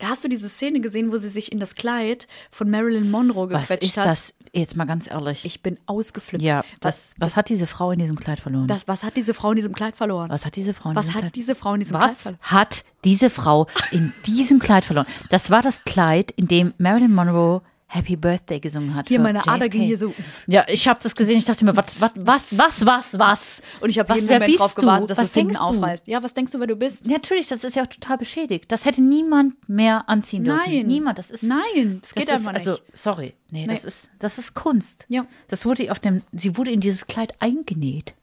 Hast 0.01 0.23
du 0.23 0.27
diese 0.29 0.47
Szene 0.49 0.79
gesehen, 0.79 1.11
wo 1.11 1.17
sie 1.17 1.27
sich 1.27 1.51
in 1.51 1.59
das 1.59 1.75
Kleid 1.75 2.27
von 2.51 2.69
Marilyn 2.69 3.11
Monroe 3.11 3.51
Was 3.51 3.63
gequetscht 3.67 3.83
ist 3.83 3.97
hat? 3.97 4.05
das? 4.07 4.33
Jetzt 4.53 4.75
mal 4.75 4.85
ganz 4.85 5.09
ehrlich. 5.09 5.45
Ich 5.45 5.61
bin 5.61 5.77
ausgeflippt. 5.85 6.43
ja, 6.43 6.63
was, 6.81 7.13
was, 7.19 7.31
was 7.31 7.37
hat 7.37 7.49
diese 7.49 7.67
Frau 7.67 7.91
in 7.91 7.99
diesem 7.99 8.19
Kleid 8.19 8.39
verloren? 8.39 8.67
das, 8.67 8.87
was 8.87 9.03
hat 9.03 9.15
diese 9.17 9.33
Frau 9.33 9.51
in 9.51 9.55
diesem 9.57 9.73
Kleid 9.73 9.95
verloren? 9.97 10.29
was 10.29 10.45
hat 10.45 10.55
diese 10.55 10.73
Frau 10.73 10.89
in 10.89 10.95
Was 10.95 11.05
diesem 11.07 11.21
Kleid 11.21 11.35
diese 11.35 11.55
Frau 11.55 11.73
in 11.73 11.79
diesem 11.79 11.97
Kleid 11.97 12.11
Was 12.11 12.21
verloren? 12.21 12.41
hat 12.41 12.83
diese 13.05 13.29
Frau 13.29 13.67
in 13.91 14.13
diesem 14.25 14.59
Kleid 14.59 14.85
verloren? 14.85 15.07
Das 15.29 15.49
war 15.51 15.61
das 15.61 15.83
Kleid, 15.83 16.31
in 16.31 16.47
dem 16.47 16.73
Marilyn 16.77 17.13
Monroe 17.13 17.61
Happy 17.91 18.15
Birthday 18.15 18.59
gesungen 18.59 18.93
hat. 18.93 19.07
Hier, 19.07 19.19
meine 19.19 19.47
Ader 19.47 19.65
JFK. 19.65 19.71
ging 19.71 19.81
hier 19.81 19.97
so. 19.97 20.13
Ja, 20.45 20.63
ich 20.67 20.87
habe 20.87 20.99
das 21.01 21.15
gesehen. 21.15 21.39
Ich 21.39 21.45
dachte 21.45 21.65
mir, 21.65 21.75
was, 21.75 21.99
was, 21.99 22.13
was, 22.17 22.55
was, 22.57 22.85
was, 22.85 23.17
was? 23.19 23.61
Und 23.81 23.89
ich 23.89 23.97
habe 23.97 24.13
jeden 24.13 24.27
Moment 24.27 24.59
drauf 24.59 24.75
gewartet, 24.75 25.09
dass 25.09 25.17
Was 25.17 25.25
es 25.29 25.33
hinten 25.33 25.53
denkst 25.53 25.59
du? 25.71 25.77
aufreißt. 25.79 26.07
Ja, 26.07 26.21
was 26.21 26.35
denkst 26.35 26.51
du, 26.51 26.59
wer 26.59 26.67
du 26.67 26.75
bist? 26.75 27.07
Natürlich, 27.07 27.47
das 27.47 27.63
ist 27.63 27.75
ja 27.75 27.81
auch 27.81 27.87
total 27.87 28.17
beschädigt. 28.19 28.71
Das 28.71 28.85
hätte 28.85 29.01
niemand 29.01 29.67
mehr 29.67 30.07
anziehen 30.07 30.43
dürfen. 30.43 30.61
Nein. 30.71 30.85
Niemand. 30.85 31.17
Das 31.17 31.31
ist. 31.31 31.41
Nein, 31.41 31.97
das 32.01 32.13
geht 32.13 32.25
ist, 32.25 32.29
einfach 32.29 32.53
nicht. 32.53 32.67
Also, 32.67 32.79
sorry. 32.93 33.33
Nee, 33.49 33.65
das 33.65 33.81
Nee. 33.81 33.87
ist, 33.87 34.11
das 34.19 34.37
ist 34.37 34.53
Kunst. 34.53 35.07
Ja. 35.09 35.25
Das 35.47 35.65
wurde 35.65 35.91
auf 35.91 35.97
dem, 35.99 36.21
sie 36.31 36.57
wurde 36.57 36.69
in 36.71 36.81
dieses 36.81 37.07
Kleid 37.07 37.33
eingenäht. 37.39 38.13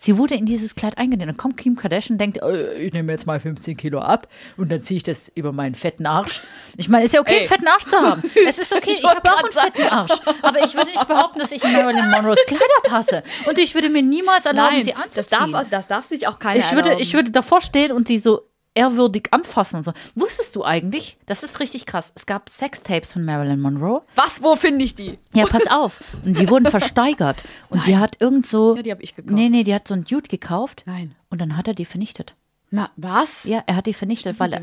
Sie 0.00 0.16
wurde 0.16 0.36
in 0.36 0.46
dieses 0.46 0.76
Kleid 0.76 0.96
eingenäht. 0.96 1.28
Dann 1.28 1.36
kommt 1.36 1.56
Kim 1.56 1.74
Kardashian 1.74 2.14
und 2.14 2.18
denkt, 2.20 2.38
äh, 2.40 2.74
ich 2.80 2.92
nehme 2.92 3.10
jetzt 3.10 3.26
mal 3.26 3.40
15 3.40 3.76
Kilo 3.76 3.98
ab 3.98 4.28
und 4.56 4.70
dann 4.70 4.82
ziehe 4.84 4.98
ich 4.98 5.02
das 5.02 5.28
über 5.34 5.50
meinen 5.52 5.74
fetten 5.74 6.06
Arsch. 6.06 6.40
Ich 6.76 6.88
meine, 6.88 7.04
ist 7.04 7.14
ja 7.14 7.20
okay, 7.20 7.32
Ey. 7.32 7.38
einen 7.40 7.48
fetten 7.48 7.66
Arsch 7.66 7.84
zu 7.84 7.96
haben. 7.96 8.22
Es 8.48 8.58
ist 8.58 8.72
okay, 8.72 8.92
ich, 8.96 9.02
wollte 9.02 9.16
habe 9.16 9.32
auch 9.32 9.42
einen 9.42 9.52
sagen. 9.52 9.72
fetten 9.74 9.88
Arsch. 9.92 10.12
Aber 10.42 10.64
ich 10.64 10.74
würde 10.74 10.90
nicht 10.90 11.08
behaupten, 11.08 11.40
dass 11.40 11.50
ich 11.50 11.62
in 11.64 11.72
Marilyn 11.72 12.10
Monroes 12.10 12.38
Kleider 12.46 12.64
passe. 12.84 13.22
Und 13.48 13.58
ich 13.58 13.74
würde 13.74 13.88
mir 13.90 14.02
niemals 14.02 14.46
erlauben, 14.46 14.76
Nein, 14.76 14.84
sie 14.84 14.92
das 14.92 15.02
anzuziehen. 15.32 15.52
darf, 15.52 15.66
das 15.68 15.86
darf 15.88 16.04
sich 16.06 16.26
auch 16.28 16.38
keiner 16.38 16.60
Ich 16.60 16.70
würde, 16.72 16.90
erlauben. 16.90 17.02
ich 17.02 17.12
würde 17.14 17.30
davor 17.32 17.60
stehen 17.60 17.90
und 17.92 18.06
sie 18.06 18.18
so 18.18 18.47
ehrwürdig 18.78 19.28
anfassen 19.32 19.76
und 19.76 19.84
so. 19.84 19.92
Wusstest 20.14 20.54
du 20.54 20.64
eigentlich, 20.64 21.18
das 21.26 21.42
ist 21.42 21.58
richtig 21.60 21.84
krass, 21.84 22.12
es 22.14 22.26
gab 22.26 22.48
Sextapes 22.48 23.12
von 23.12 23.24
Marilyn 23.24 23.60
Monroe. 23.60 24.02
Was, 24.14 24.42
wo 24.42 24.54
finde 24.54 24.84
ich 24.84 24.94
die? 24.94 25.18
Ja, 25.34 25.46
pass 25.46 25.66
auf. 25.66 26.02
Und 26.24 26.38
die 26.38 26.48
wurden 26.48 26.66
versteigert. 26.66 27.42
Und 27.68 27.86
die 27.86 27.96
hat 27.96 28.20
irgend 28.20 28.46
so. 28.46 28.76
Ja, 28.76 28.82
die 28.82 28.92
hab 28.92 29.02
ich 29.02 29.16
gekauft. 29.16 29.34
Nee, 29.34 29.48
nee, 29.48 29.64
die 29.64 29.74
hat 29.74 29.86
so 29.88 29.94
einen 29.94 30.04
Dude 30.04 30.28
gekauft. 30.28 30.84
Nein. 30.86 31.14
Und 31.28 31.40
dann 31.40 31.56
hat 31.56 31.66
er 31.66 31.74
die 31.74 31.84
vernichtet. 31.84 32.34
Na, 32.70 32.90
was? 32.96 33.44
Ja, 33.44 33.64
er 33.66 33.76
hat 33.76 33.86
die 33.86 33.94
vernichtet, 33.94 34.38
weil 34.38 34.52
er, 34.52 34.62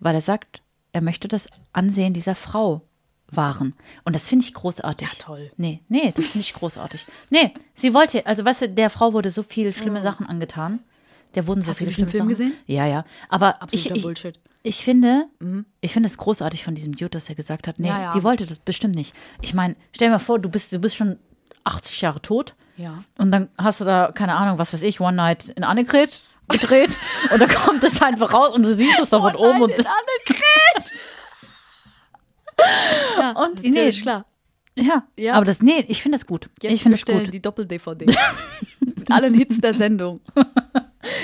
weil 0.00 0.14
er 0.14 0.20
sagt, 0.20 0.62
er 0.92 1.00
möchte 1.00 1.28
das 1.28 1.48
Ansehen 1.72 2.12
dieser 2.12 2.34
Frau 2.34 2.82
wahren. 3.30 3.74
Und 4.04 4.14
das 4.14 4.28
finde 4.28 4.44
ich 4.44 4.52
großartig. 4.52 5.08
Ja, 5.08 5.14
toll. 5.18 5.50
Nee, 5.56 5.80
nee, 5.88 6.12
das 6.14 6.26
finde 6.26 6.40
ich 6.40 6.52
großartig. 6.52 7.06
Nee, 7.30 7.54
sie 7.74 7.94
wollte, 7.94 8.26
also 8.26 8.44
weißt 8.44 8.62
du, 8.62 8.68
der 8.68 8.90
Frau 8.90 9.12
wurde 9.12 9.30
so 9.30 9.42
viel 9.42 9.72
schlimme 9.72 10.02
Sachen 10.02 10.26
angetan. 10.26 10.80
Der 11.34 11.46
wurden 11.46 11.62
so 11.62 11.68
Hast 11.70 11.80
du 11.80 11.86
diesen 11.86 12.08
Film 12.08 12.22
Sachen. 12.24 12.28
gesehen? 12.28 12.52
Ja, 12.66 12.86
ja. 12.86 13.04
Aber 13.28 13.56
ich, 13.56 13.62
Absoluter 13.62 13.96
ich, 13.96 14.02
Bullshit. 14.02 14.36
Mhm. 14.36 14.42
ich 14.62 14.76
finde, 14.84 15.24
ich 15.80 15.92
finde 15.92 16.08
es 16.08 16.16
großartig 16.18 16.64
von 16.64 16.74
diesem 16.74 16.92
Dude, 16.96 17.10
dass 17.10 17.28
er 17.28 17.34
gesagt 17.34 17.66
hat, 17.68 17.78
nee, 17.78 17.88
Ja, 17.88 18.00
ja. 18.02 18.12
die 18.12 18.22
wollte 18.22 18.46
das 18.46 18.58
bestimmt 18.58 18.94
nicht. 18.96 19.14
Ich 19.40 19.54
meine, 19.54 19.76
stell 19.94 20.08
dir 20.08 20.12
mal 20.12 20.18
vor, 20.18 20.38
du 20.38 20.48
bist, 20.48 20.72
du 20.72 20.78
bist 20.78 20.96
schon 20.96 21.18
80 21.64 22.00
Jahre 22.00 22.20
tot. 22.20 22.54
Ja. 22.76 23.04
Und 23.18 23.30
dann 23.30 23.48
hast 23.58 23.80
du 23.80 23.84
da, 23.84 24.10
keine 24.14 24.34
Ahnung, 24.34 24.58
was 24.58 24.72
weiß 24.72 24.82
ich, 24.82 25.00
One 25.00 25.16
Night 25.16 25.50
in 25.50 25.64
Annegret 25.64 26.22
gedreht. 26.48 26.90
und 27.32 27.40
dann 27.40 27.48
kommt 27.48 27.84
es 27.84 28.00
einfach 28.02 28.32
raus 28.32 28.52
und 28.54 28.62
du 28.64 28.74
siehst 28.74 28.98
es 28.98 29.10
da 29.10 29.20
von 29.20 29.36
oben. 29.36 29.62
Und, 29.62 29.72
Ja, 33.18 33.30
Und 33.32 33.62
nee. 33.62 33.90
klar. 33.92 34.26
ja. 34.76 35.04
Ja. 35.16 35.34
aber 35.34 35.44
das, 35.46 35.62
nee, 35.62 35.84
ich 35.88 36.02
finde 36.02 36.18
das 36.18 36.26
gut. 36.26 36.48
Jetzt 36.62 36.72
ich 36.72 36.82
finde 36.82 36.98
es 36.98 37.04
gut. 37.06 37.32
die 37.32 37.40
Doppel-DVD. 37.40 38.06
Mit 38.80 39.10
allen 39.10 39.34
Hits 39.34 39.60
der 39.60 39.74
Sendung. 39.74 40.20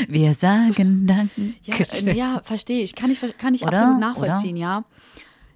Wir 0.08 0.34
sagen 0.34 1.06
Danke. 1.06 1.54
Ja, 1.62 1.76
äh, 1.76 2.16
ja 2.16 2.40
verstehe 2.42 2.82
ich. 2.82 2.94
Kann 2.94 3.10
ich, 3.10 3.20
kann 3.38 3.54
ich 3.54 3.62
Oder? 3.62 3.72
absolut 3.72 4.00
nachvollziehen, 4.00 4.56
ja. 4.56 4.84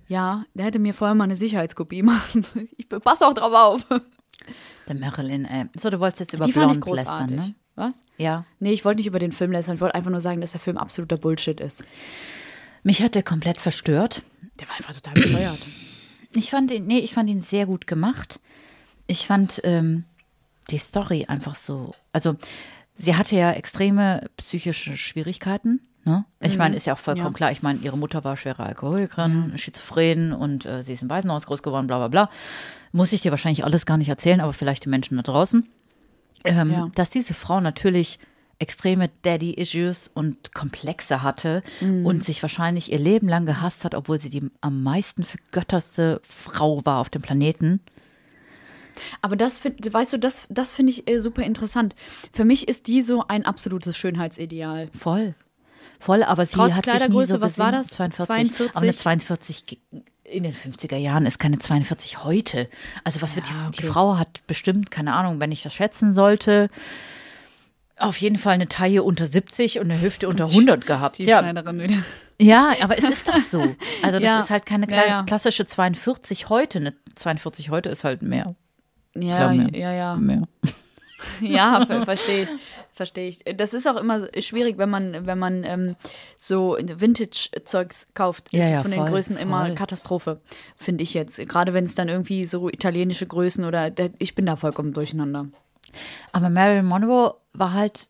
Ja, 0.08 0.44
der 0.54 0.66
hätte 0.66 0.80
mir 0.80 0.92
vorher 0.92 1.14
mal 1.14 1.24
eine 1.24 1.36
Sicherheitskopie 1.36 2.02
machen. 2.04 2.44
Ich 2.76 2.88
passe 2.88 3.26
auch 3.26 3.34
drauf 3.34 3.52
auf. 3.52 4.00
Der 4.88 4.96
Marilyn, 4.96 5.44
ey. 5.44 5.66
So, 5.76 5.90
du 5.90 6.00
wolltest 6.00 6.20
jetzt 6.20 6.34
über 6.34 6.46
Die 6.46 6.52
Blond 6.52 6.84
lästern, 6.84 7.34
ne? 7.34 7.54
Was? 7.76 7.94
Ja. 8.18 8.44
Nee, 8.58 8.72
ich 8.72 8.84
wollte 8.84 8.98
nicht 8.98 9.06
über 9.06 9.20
den 9.20 9.32
Film 9.32 9.52
lästern. 9.52 9.76
Ich 9.76 9.80
wollte 9.80 9.94
einfach 9.94 10.10
nur 10.10 10.20
sagen, 10.20 10.40
dass 10.40 10.52
der 10.52 10.60
Film 10.60 10.76
absoluter 10.76 11.16
Bullshit 11.16 11.60
ist. 11.60 11.84
Mich 12.82 13.02
hat 13.02 13.14
der 13.14 13.22
komplett 13.22 13.60
verstört. 13.60 14.22
Der 14.58 14.68
war 14.68 14.76
einfach 14.76 14.94
total 14.94 15.14
bescheuert. 15.14 15.58
Ich 16.34 16.50
fand 16.50 16.70
ihn, 16.70 16.86
nee, 16.86 16.98
ich 16.98 17.14
fand 17.14 17.30
ihn 17.30 17.42
sehr 17.42 17.66
gut 17.66 17.86
gemacht. 17.86 18.40
Ich 19.06 19.26
fand 19.26 19.60
ähm, 19.64 20.04
die 20.70 20.78
Story 20.78 21.24
einfach 21.26 21.56
so, 21.56 21.94
also 22.12 22.36
sie 23.00 23.16
hatte 23.16 23.36
ja 23.36 23.52
extreme 23.52 24.28
psychische 24.36 24.96
Schwierigkeiten. 24.96 25.80
Ne? 26.04 26.24
Ich 26.40 26.56
meine, 26.56 26.76
ist 26.76 26.86
ja 26.86 26.94
auch 26.94 26.98
vollkommen 26.98 27.28
Ja. 27.28 27.32
klar. 27.34 27.52
Ich 27.52 27.62
meine, 27.62 27.78
ihre 27.80 27.98
Mutter 27.98 28.24
war 28.24 28.36
schwere 28.36 28.62
Alkoholikerin, 28.64 29.52
schizophren 29.56 30.32
und 30.32 30.64
äh, 30.66 30.82
sie 30.82 30.94
ist 30.94 31.02
im 31.02 31.10
Waisenhaus 31.10 31.46
groß 31.46 31.62
geworden, 31.62 31.86
bla 31.86 31.98
bla 31.98 32.08
bla. 32.08 32.30
Muss 32.92 33.12
ich 33.12 33.20
dir 33.20 33.30
wahrscheinlich 33.30 33.64
alles 33.64 33.84
gar 33.86 33.98
nicht 33.98 34.08
erzählen, 34.08 34.40
aber 34.40 34.52
vielleicht 34.52 34.84
die 34.84 34.88
Menschen 34.88 35.16
da 35.16 35.22
draußen. 35.22 35.68
Ähm, 36.44 36.70
Ja. 36.70 36.88
Dass 36.94 37.10
diese 37.10 37.34
Frau 37.34 37.60
natürlich 37.60 38.18
extreme 38.58 39.08
Daddy-Issues 39.22 40.08
und 40.12 40.54
Komplexe 40.54 41.22
hatte 41.22 41.62
Mhm. 41.80 42.04
und 42.06 42.24
sich 42.24 42.42
wahrscheinlich 42.42 42.92
ihr 42.92 42.98
Leben 42.98 43.28
lang 43.28 43.46
gehasst 43.46 43.84
hat, 43.84 43.94
obwohl 43.94 44.20
sie 44.20 44.28
die 44.30 44.50
am 44.60 44.82
meisten 44.82 45.24
vergötterste 45.24 46.20
Frau 46.26 46.84
war 46.84 47.00
auf 47.00 47.08
dem 47.10 47.22
Planeten. 47.22 47.80
Aber 49.22 49.37
das, 49.37 49.61
weißt 49.64 50.12
du, 50.14 50.18
das, 50.18 50.46
das 50.50 50.72
finde 50.72 50.92
ich 50.92 51.09
äh, 51.09 51.20
super 51.20 51.42
interessant. 51.42 51.94
Für 52.33 52.44
mich 52.44 52.68
ist 52.68 52.87
die 52.87 53.03
so 53.03 53.24
ein 53.29 53.44
absolutes 53.44 53.96
Schönheitsideal. 53.96 54.88
Voll. 54.98 55.35
Voll, 55.98 56.22
aber 56.22 56.46
sie 56.46 56.55
Trotz 56.55 56.76
hat 56.76 56.85
sich 56.85 56.92
nie 56.94 56.98
Kleidergröße, 56.98 57.33
so 57.35 57.40
was 57.42 57.59
war 57.59 57.72
das? 57.72 57.88
42. 57.88 58.26
42? 58.57 58.70
Aber 58.76 58.83
eine 58.83 58.94
42 58.94 59.66
ge- 59.66 59.79
in 60.24 60.44
den 60.44 60.55
50er 60.55 60.96
Jahren 60.96 61.26
ist 61.26 61.38
keine 61.38 61.59
42 61.59 62.24
heute. 62.24 62.68
Also 63.05 63.20
was 63.20 63.37
wird 63.37 63.48
die, 63.48 63.53
die 63.76 63.81
okay. 63.81 63.87
Frau 63.92 64.16
hat 64.16 64.46
bestimmt, 64.46 64.90
keine 64.90 65.12
Ahnung, 65.12 65.40
wenn 65.40 65.53
ich 65.53 65.62
das 65.62 65.74
schätzen 65.74 66.14
sollte, 66.14 66.70
auf 67.98 68.16
jeden 68.16 68.37
Fall 68.37 68.55
eine 68.55 68.68
Taille 68.68 69.03
unter 69.03 69.26
70 69.26 69.79
und 69.79 69.90
eine 69.90 70.00
Hüfte 70.00 70.29
unter 70.29 70.46
100 70.46 70.87
gehabt. 70.87 71.18
Die 71.18 71.24
Ja. 71.24 71.42
Ja, 72.40 72.72
aber 72.81 72.96
es 72.96 73.05
ist 73.05 73.29
doch 73.29 73.38
so. 73.38 73.61
Also 74.03 74.18
das 74.18 74.24
Ja. 74.24 74.38
ist 74.40 74.48
halt 74.48 74.64
keine 74.64 74.90
Ja, 74.90 75.07
ja. 75.07 75.22
klassische 75.24 75.66
42 75.66 76.48
heute. 76.48 76.79
Eine 76.79 76.90
42 77.14 77.68
heute 77.68 77.90
ist 77.90 78.05
halt 78.05 78.22
mehr. 78.22 78.55
Ja, 79.22 79.52
mir. 79.52 79.78
ja, 79.78 79.92
ja. 79.92 80.16
mehr. 80.16 80.42
Ja, 81.40 81.85
ver 81.85 82.04
verstehe 82.04 82.44
ich. 82.44 82.48
Verstehe 82.92 83.28
ich. 83.28 83.44
Das 83.56 83.72
ist 83.72 83.87
auch 83.87 83.96
immer 83.96 84.28
schwierig, 84.40 84.76
wenn 84.76 84.90
man, 84.90 85.26
wenn 85.26 85.38
man 85.38 85.64
ähm, 85.64 85.96
so 86.37 86.76
Vintage-Zeugs 86.78 88.09
kauft. 88.14 88.52
Ja, 88.52 88.64
ist 88.64 88.70
ja, 88.70 88.76
es 88.76 88.83
von 88.83 88.90
den 88.90 89.00
voll, 89.00 89.11
Größen 89.11 89.37
immer 89.37 89.66
voll. 89.66 89.74
Katastrophe, 89.74 90.40
finde 90.76 91.02
ich 91.02 91.14
jetzt. 91.14 91.38
Gerade 91.48 91.72
wenn 91.72 91.85
es 91.85 91.94
dann 91.94 92.09
irgendwie 92.09 92.44
so 92.44 92.68
italienische 92.68 93.26
Größen 93.26 93.64
oder 93.64 93.90
der, 93.90 94.11
ich 94.18 94.35
bin 94.35 94.44
da 94.44 94.56
vollkommen 94.56 94.92
durcheinander. 94.92 95.46
Aber 96.33 96.50
Marilyn 96.50 96.87
Monroe 96.87 97.35
war 97.52 97.72
halt 97.72 98.09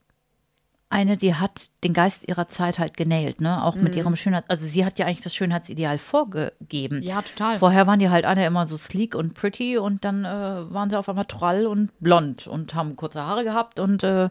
eine, 0.90 1.16
die 1.16 1.34
hat 1.36 1.70
den 1.84 1.92
Geist 1.94 2.28
ihrer 2.28 2.48
Zeit 2.48 2.78
halt 2.78 2.96
genäht, 2.96 3.40
ne? 3.40 3.62
Auch 3.64 3.76
Mhm. 3.76 3.84
mit 3.84 3.96
ihrem 3.96 4.16
Schönheit. 4.16 4.44
Also 4.48 4.66
sie 4.66 4.84
hat 4.84 4.98
ja 4.98 5.06
eigentlich 5.06 5.20
das 5.22 5.34
Schönheitsideal 5.34 5.98
vorgegeben. 5.98 7.00
Ja, 7.02 7.22
total. 7.22 7.58
Vorher 7.60 7.86
waren 7.86 8.00
die 8.00 8.10
halt 8.10 8.24
alle 8.24 8.44
immer 8.44 8.66
so 8.66 8.76
sleek 8.76 9.14
und 9.14 9.34
pretty 9.34 9.78
und 9.78 10.04
dann 10.04 10.24
äh, 10.24 10.28
waren 10.28 10.90
sie 10.90 10.98
auf 10.98 11.08
einmal 11.08 11.26
trall 11.26 11.66
und 11.66 11.90
blond 12.00 12.46
und 12.48 12.74
haben 12.74 12.96
kurze 12.96 13.22
Haare 13.22 13.44
gehabt 13.44 13.78
und 13.80 14.02
äh, 14.04 14.30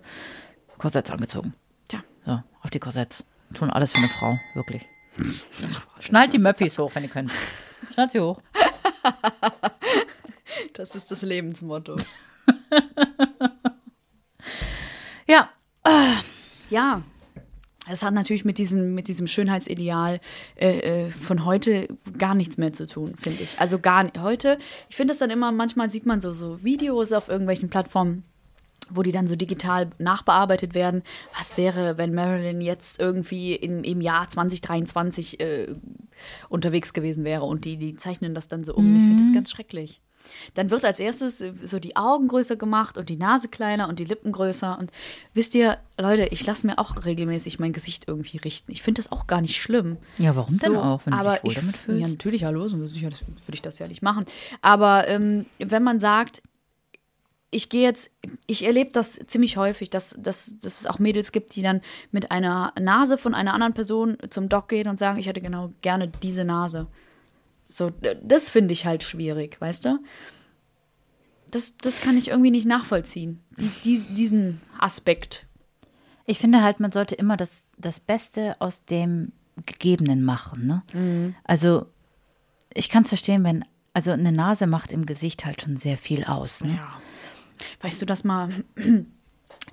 Korsetts 0.77 1.09
angezogen. 1.11 1.53
Tja. 1.87 2.03
So, 2.25 2.41
auf 2.61 2.69
die 2.69 2.79
Korsetts. 2.79 3.23
Tun 3.53 3.69
alles 3.71 3.93
für 3.93 3.97
eine 3.99 4.09
Frau, 4.09 4.37
wirklich. 4.53 4.85
Schnallt 6.01 6.33
die 6.33 6.37
Möppis 6.39 6.77
hoch, 6.77 6.91
wenn 6.93 7.03
ihr 7.03 7.09
könnt. 7.09 7.31
Schnallt 7.93 8.11
sie 8.11 8.19
hoch. 8.19 8.39
Das 10.73 10.95
ist 10.95 11.09
das 11.11 11.21
Lebensmotto. 11.21 11.95
Ja, 15.27 15.49
Ja. 16.69 17.03
Es 17.91 18.03
hat 18.03 18.13
natürlich 18.13 18.45
mit 18.45 18.59
diesem, 18.59 18.93
mit 18.93 19.07
diesem 19.07 19.25
Schönheitsideal 19.25 20.19
äh, 20.55 21.07
äh, 21.07 21.11
von 21.11 21.45
heute 21.45 21.87
gar 22.17 22.35
nichts 22.35 22.57
mehr 22.57 22.71
zu 22.71 22.85
tun, 22.85 23.15
finde 23.19 23.41
ich. 23.41 23.59
Also 23.59 23.79
gar 23.79 24.03
nicht. 24.03 24.19
Heute, 24.19 24.59
ich 24.89 24.95
finde 24.95 25.13
es 25.13 25.19
dann 25.19 25.31
immer, 25.31 25.51
manchmal 25.51 25.89
sieht 25.89 26.05
man 26.05 26.19
so, 26.19 26.31
so 26.31 26.63
Videos 26.63 27.13
auf 27.13 27.29
irgendwelchen 27.29 27.69
Plattformen, 27.69 28.23
wo 28.91 29.01
die 29.01 29.11
dann 29.11 29.27
so 29.27 29.35
digital 29.35 29.89
nachbearbeitet 29.97 30.75
werden. 30.75 31.01
Was 31.35 31.57
wäre, 31.57 31.97
wenn 31.97 32.13
Marilyn 32.13 32.61
jetzt 32.61 32.99
irgendwie 32.99 33.55
im, 33.55 33.83
im 33.83 34.01
Jahr 34.01 34.29
2023 34.29 35.39
äh, 35.39 35.75
unterwegs 36.49 36.93
gewesen 36.93 37.23
wäre 37.23 37.43
und 37.43 37.65
die, 37.65 37.77
die 37.77 37.95
zeichnen 37.95 38.35
das 38.35 38.47
dann 38.47 38.63
so 38.63 38.75
um. 38.75 38.97
Ich 38.97 39.03
finde 39.03 39.23
das 39.23 39.33
ganz 39.33 39.49
schrecklich. 39.49 40.01
Dann 40.53 40.71
wird 40.71 40.85
als 40.85 40.99
erstes 40.99 41.43
so 41.63 41.79
die 41.79 41.95
Augen 41.95 42.27
größer 42.27 42.55
gemacht 42.55 42.97
und 42.97 43.09
die 43.09 43.17
Nase 43.17 43.47
kleiner 43.47 43.87
und 43.87 43.99
die 43.99 44.05
Lippen 44.05 44.31
größer. 44.31 44.77
Und 44.79 44.91
wisst 45.33 45.55
ihr, 45.55 45.77
Leute, 45.97 46.27
ich 46.31 46.45
lasse 46.45 46.65
mir 46.65 46.79
auch 46.79 47.05
regelmäßig 47.05 47.59
mein 47.59 47.73
Gesicht 47.73 48.05
irgendwie 48.07 48.37
richten. 48.37 48.71
Ich 48.71 48.81
finde 48.81 49.01
das 49.01 49.11
auch 49.11 49.27
gar 49.27 49.41
nicht 49.41 49.61
schlimm. 49.61 49.97
Ja, 50.17 50.35
warum 50.35 50.57
denn 50.57 50.75
auch, 50.75 51.01
wenn 51.05 51.13
du 51.13 51.19
aber 51.19 51.33
dich 51.33 51.43
wohl 51.43 51.51
ich, 51.51 51.57
damit 51.59 51.77
fühlst? 51.77 52.01
Ja, 52.01 52.07
natürlich, 52.07 52.43
hallo, 52.43 52.67
sonst 52.67 53.01
würde 53.01 53.15
ich, 53.15 53.53
ich 53.53 53.61
das 53.61 53.79
ja 53.79 53.87
nicht 53.87 54.01
machen. 54.01 54.25
Aber 54.61 55.07
ähm, 55.07 55.45
wenn 55.59 55.83
man 55.83 55.99
sagt, 55.99 56.41
ich 57.51 57.69
gehe 57.69 57.81
jetzt, 57.81 58.11
ich 58.45 58.65
erlebe 58.65 58.91
das 58.91 59.19
ziemlich 59.27 59.57
häufig, 59.57 59.89
dass, 59.89 60.15
dass, 60.19 60.59
dass 60.59 60.81
es 60.81 60.87
auch 60.87 60.99
Mädels 60.99 61.31
gibt, 61.31 61.55
die 61.55 61.61
dann 61.61 61.81
mit 62.11 62.31
einer 62.31 62.73
Nase 62.79 63.17
von 63.17 63.33
einer 63.33 63.53
anderen 63.53 63.73
Person 63.73 64.17
zum 64.29 64.49
Doc 64.49 64.69
gehen 64.69 64.87
und 64.87 64.99
sagen, 64.99 65.19
ich 65.19 65.27
hätte 65.27 65.41
genau 65.41 65.73
gerne 65.81 66.07
diese 66.07 66.45
Nase. 66.45 66.87
So, 67.63 67.91
das 68.23 68.49
finde 68.49 68.73
ich 68.73 68.85
halt 68.85 69.03
schwierig, 69.03 69.59
weißt 69.59 69.85
du? 69.85 69.99
Das, 71.51 71.77
das 71.77 72.01
kann 72.01 72.17
ich 72.17 72.29
irgendwie 72.29 72.51
nicht 72.51 72.67
nachvollziehen, 72.67 73.43
die, 73.57 73.71
die, 73.83 74.13
diesen 74.13 74.61
Aspekt. 74.77 75.47
Ich 76.25 76.39
finde 76.39 76.61
halt, 76.61 76.79
man 76.79 76.91
sollte 76.91 77.15
immer 77.15 77.37
das, 77.37 77.65
das 77.77 77.99
Beste 77.99 78.55
aus 78.59 78.85
dem 78.85 79.31
Gegebenen 79.65 80.23
machen. 80.23 80.67
Ne? 80.67 80.83
Mhm. 80.93 81.35
Also, 81.43 81.87
ich 82.73 82.89
kann 82.89 83.03
es 83.03 83.09
verstehen, 83.09 83.43
wenn, 83.43 83.65
also 83.93 84.11
eine 84.11 84.31
Nase 84.31 84.67
macht 84.67 84.91
im 84.91 85.05
Gesicht 85.05 85.45
halt 85.45 85.61
schon 85.61 85.75
sehr 85.75 85.97
viel 85.97 86.23
aus. 86.23 86.61
Ne? 86.61 86.75
Ja. 86.75 87.01
Weißt 87.81 88.01
du, 88.01 88.05
dass 88.05 88.23
mal 88.23 88.49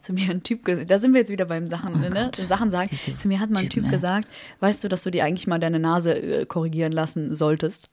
zu 0.00 0.12
mir 0.12 0.30
ein 0.30 0.42
Typ 0.42 0.64
gesagt, 0.64 0.90
da 0.90 0.98
sind 0.98 1.12
wir 1.12 1.20
jetzt 1.20 1.30
wieder 1.30 1.44
beim 1.46 1.68
Sachen, 1.68 2.00
ne? 2.00 2.30
Sachen 2.36 2.70
sagen. 2.70 2.90
Zu 3.18 3.28
mir 3.28 3.40
hat 3.40 3.50
mal 3.50 3.60
ein 3.60 3.68
Typen, 3.68 3.84
Typ 3.84 3.84
ja. 3.84 3.90
gesagt, 3.90 4.28
weißt 4.60 4.84
du, 4.84 4.88
dass 4.88 5.02
du 5.02 5.10
dir 5.10 5.24
eigentlich 5.24 5.46
mal 5.46 5.58
deine 5.58 5.78
Nase 5.78 6.14
äh, 6.14 6.46
korrigieren 6.46 6.92
lassen 6.92 7.34
solltest? 7.34 7.90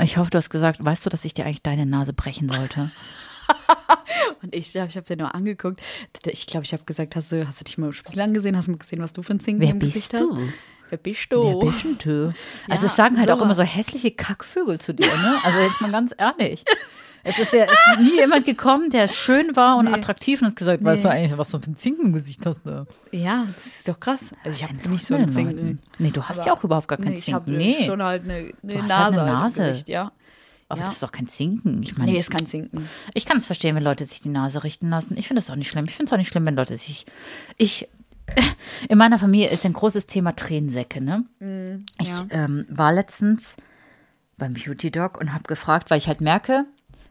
Ich 0.00 0.16
hoffe, 0.16 0.30
du 0.30 0.38
hast 0.38 0.50
gesagt, 0.50 0.82
weißt 0.82 1.04
du, 1.04 1.10
dass 1.10 1.24
ich 1.24 1.34
dir 1.34 1.44
eigentlich 1.44 1.62
deine 1.62 1.86
Nase 1.86 2.12
brechen 2.12 2.48
sollte? 2.48 2.90
Und 4.42 4.54
ich, 4.54 4.74
ich 4.74 4.80
habe 4.96 5.02
dir 5.06 5.16
nur 5.16 5.34
angeguckt. 5.34 5.80
Ich 6.26 6.46
glaube, 6.46 6.64
ich 6.64 6.72
habe 6.72 6.84
gesagt, 6.84 7.14
hast 7.16 7.32
du, 7.32 7.46
hast 7.46 7.60
du 7.60 7.64
dich 7.64 7.76
mal 7.78 7.86
im 7.88 7.92
Spiegel 7.92 8.20
angesehen? 8.22 8.56
Hast 8.56 8.68
du 8.68 8.72
mal 8.72 8.78
gesehen, 8.78 9.00
was 9.02 9.12
du 9.12 9.22
für 9.22 9.34
ein 9.34 9.40
Zinken 9.40 9.60
Wer 9.60 9.70
im 9.70 9.78
bist 9.78 9.94
Gesicht 9.94 10.12
du? 10.14 10.34
hast? 10.36 10.52
Wer 10.88 10.98
bist 10.98 11.26
Wer 11.30 11.38
du? 11.38 11.58
bist 11.60 11.84
denn 11.84 11.98
du? 11.98 12.34
Also, 12.68 12.84
Ja, 12.84 12.90
es 12.90 12.96
sagen 12.96 13.18
halt 13.18 13.30
auch 13.30 13.40
immer 13.42 13.54
so 13.54 13.62
sowas. 13.62 13.76
hässliche 13.76 14.10
Kackvögel 14.12 14.80
zu 14.80 14.94
dir, 14.94 15.06
ne? 15.06 15.38
Also, 15.44 15.58
jetzt 15.58 15.80
mal 15.80 15.90
ganz 15.92 16.14
ehrlich. 16.16 16.64
Es 17.22 17.38
ist 17.38 17.52
ja 17.52 17.64
es 17.64 17.72
ist 17.72 18.00
nie 18.00 18.16
jemand 18.16 18.46
gekommen, 18.46 18.90
der 18.90 19.06
schön 19.08 19.54
war 19.56 19.76
und 19.76 19.86
Nee. 19.86 19.92
attraktiv 19.92 20.40
und 20.40 20.48
hat 20.48 20.56
gesagt, 20.56 20.82
weißt 20.82 21.04
Nee. 21.04 21.08
du 21.10 21.14
eigentlich, 21.14 21.38
was 21.38 21.50
du 21.50 21.58
für 21.60 21.70
ein 21.70 21.76
Zinken 21.76 22.06
im 22.06 22.12
Gesicht 22.12 22.44
hast? 22.46 22.64
Ne? 22.64 22.86
Ja, 23.12 23.46
das 23.54 23.66
ist 23.66 23.88
doch 23.88 24.00
krass. 24.00 24.30
Also 24.44 24.56
ich 24.56 24.68
habe 24.68 24.88
nicht 24.88 25.04
so 25.06 25.16
den 25.16 25.28
Zinken. 25.28 25.80
Nee, 25.98 26.10
du 26.10 26.22
hast 26.22 26.38
Aber- 26.38 26.46
ja 26.46 26.52
auch 26.54 26.64
überhaupt 26.64 26.88
gar 26.88 26.98
keinen 26.98 27.12
Nee, 27.12 27.18
ich 27.18 27.32
habe 27.32 27.44
Zinken. 27.44 27.84
Schon 27.84 28.02
halt 28.02 28.24
eine, 28.24 28.52
eine 28.62 28.74
Nase, 28.84 28.94
halt 28.94 29.18
eine 29.18 29.32
Nase. 29.32 29.66
Gesicht, 29.68 29.88
ja. 29.90 30.12
aber 30.68 30.80
ja. 30.80 30.86
das 30.86 30.94
ist 30.94 31.02
doch 31.02 31.12
kein 31.12 31.28
Zinken. 31.28 31.82
Ich 31.82 31.98
meine, 31.98 32.10
Nee, 32.12 32.18
ist 32.18 32.30
kein 32.30 32.46
Zinken. 32.46 32.88
Ich 33.14 33.26
kann 33.26 33.36
es 33.36 33.46
verstehen, 33.46 33.76
wenn 33.76 33.84
Leute 33.84 34.04
sich 34.06 34.20
die 34.20 34.28
Nase 34.30 34.64
richten 34.64 34.88
lassen. 34.88 35.16
Ich 35.18 35.28
finde 35.28 35.42
das 35.42 35.50
auch 35.50 35.56
nicht 35.56 35.68
schlimm. 35.68 35.84
Ich 35.86 35.94
finde 35.96 36.08
es 36.08 36.12
auch 36.12 36.18
nicht 36.18 36.28
schlimm, 36.28 36.46
wenn 36.46 36.56
Leute 36.56 36.76
sich. 36.76 37.06
Ich. 37.56 37.88
In 38.88 38.96
meiner 38.96 39.18
Familie 39.18 39.50
ist 39.50 39.66
ein 39.66 39.72
großes 39.72 40.06
Thema 40.06 40.36
Tränensäcke, 40.36 41.02
ne? 41.02 41.24
ich 42.00 42.08
ja. 42.08 42.26
ähm, 42.30 42.64
war 42.70 42.92
letztens 42.92 43.56
beim 44.38 44.54
Beauty 44.54 44.90
Dog 44.92 45.18
und 45.20 45.32
habe 45.34 45.42
gefragt, 45.44 45.90
weil 45.90 45.98
ich 45.98 46.06
halt 46.06 46.20
merke, 46.20 46.64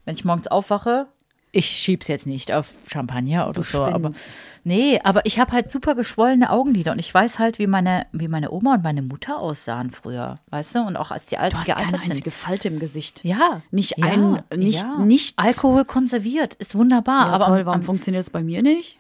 wenn 0.06 0.16
ich 0.16 0.26
morgens 0.26 0.48
aufwache, 0.48 1.08
ich 1.52 1.66
schieb's 1.66 2.08
jetzt 2.08 2.28
nicht 2.28 2.52
auf 2.54 2.72
Champagner 2.88 3.48
oder 3.50 3.64
so, 3.64 3.82
aber 3.84 4.10
spinnst. 4.10 4.36
nee, 4.64 5.00
aber 5.04 5.26
ich 5.26 5.40
habe 5.40 5.52
halt 5.52 5.68
super 5.68 5.96
geschwollene 5.96 6.52
Augenlider 6.52 6.92
und 6.92 7.00
ich 7.00 7.12
weiß 7.12 7.40
halt, 7.40 7.58
wie 7.58 7.66
meine 7.66 8.06
wie 8.12 8.28
meine 8.28 8.52
Oma 8.52 8.76
und 8.76 8.84
meine 8.84 9.02
Mutter 9.02 9.40
aussahen 9.40 9.90
früher, 9.90 10.38
weißt 10.52 10.76
du, 10.76 10.82
und 10.82 10.96
auch 10.96 11.10
als 11.10 11.26
die 11.26 11.40
alt 11.40 11.54
Du 11.54 11.58
hast 11.58 11.66
gealtert 11.66 11.86
keine 11.92 12.04
sind. 12.04 12.12
einzige 12.12 12.30
Falte 12.30 12.68
im 12.68 12.78
Gesicht. 12.78 13.26
Ja. 13.26 13.64
Nicht 13.72 13.98
ja, 13.98 14.06
ein- 14.06 14.44
nicht- 14.56 14.84
ja. 14.84 14.98
nichts. 15.00 15.34
Alkohol 15.40 15.86
konserviert, 15.86 16.54
ist 16.54 16.76
wunderbar. 16.76 17.28
Ja, 17.30 17.34
aber 17.34 17.46
toll, 17.46 17.66
warum 17.66 17.82
funktioniert 17.82 18.24
es 18.24 18.30
bei 18.30 18.44
mir 18.44 18.62
nicht? 18.62 19.00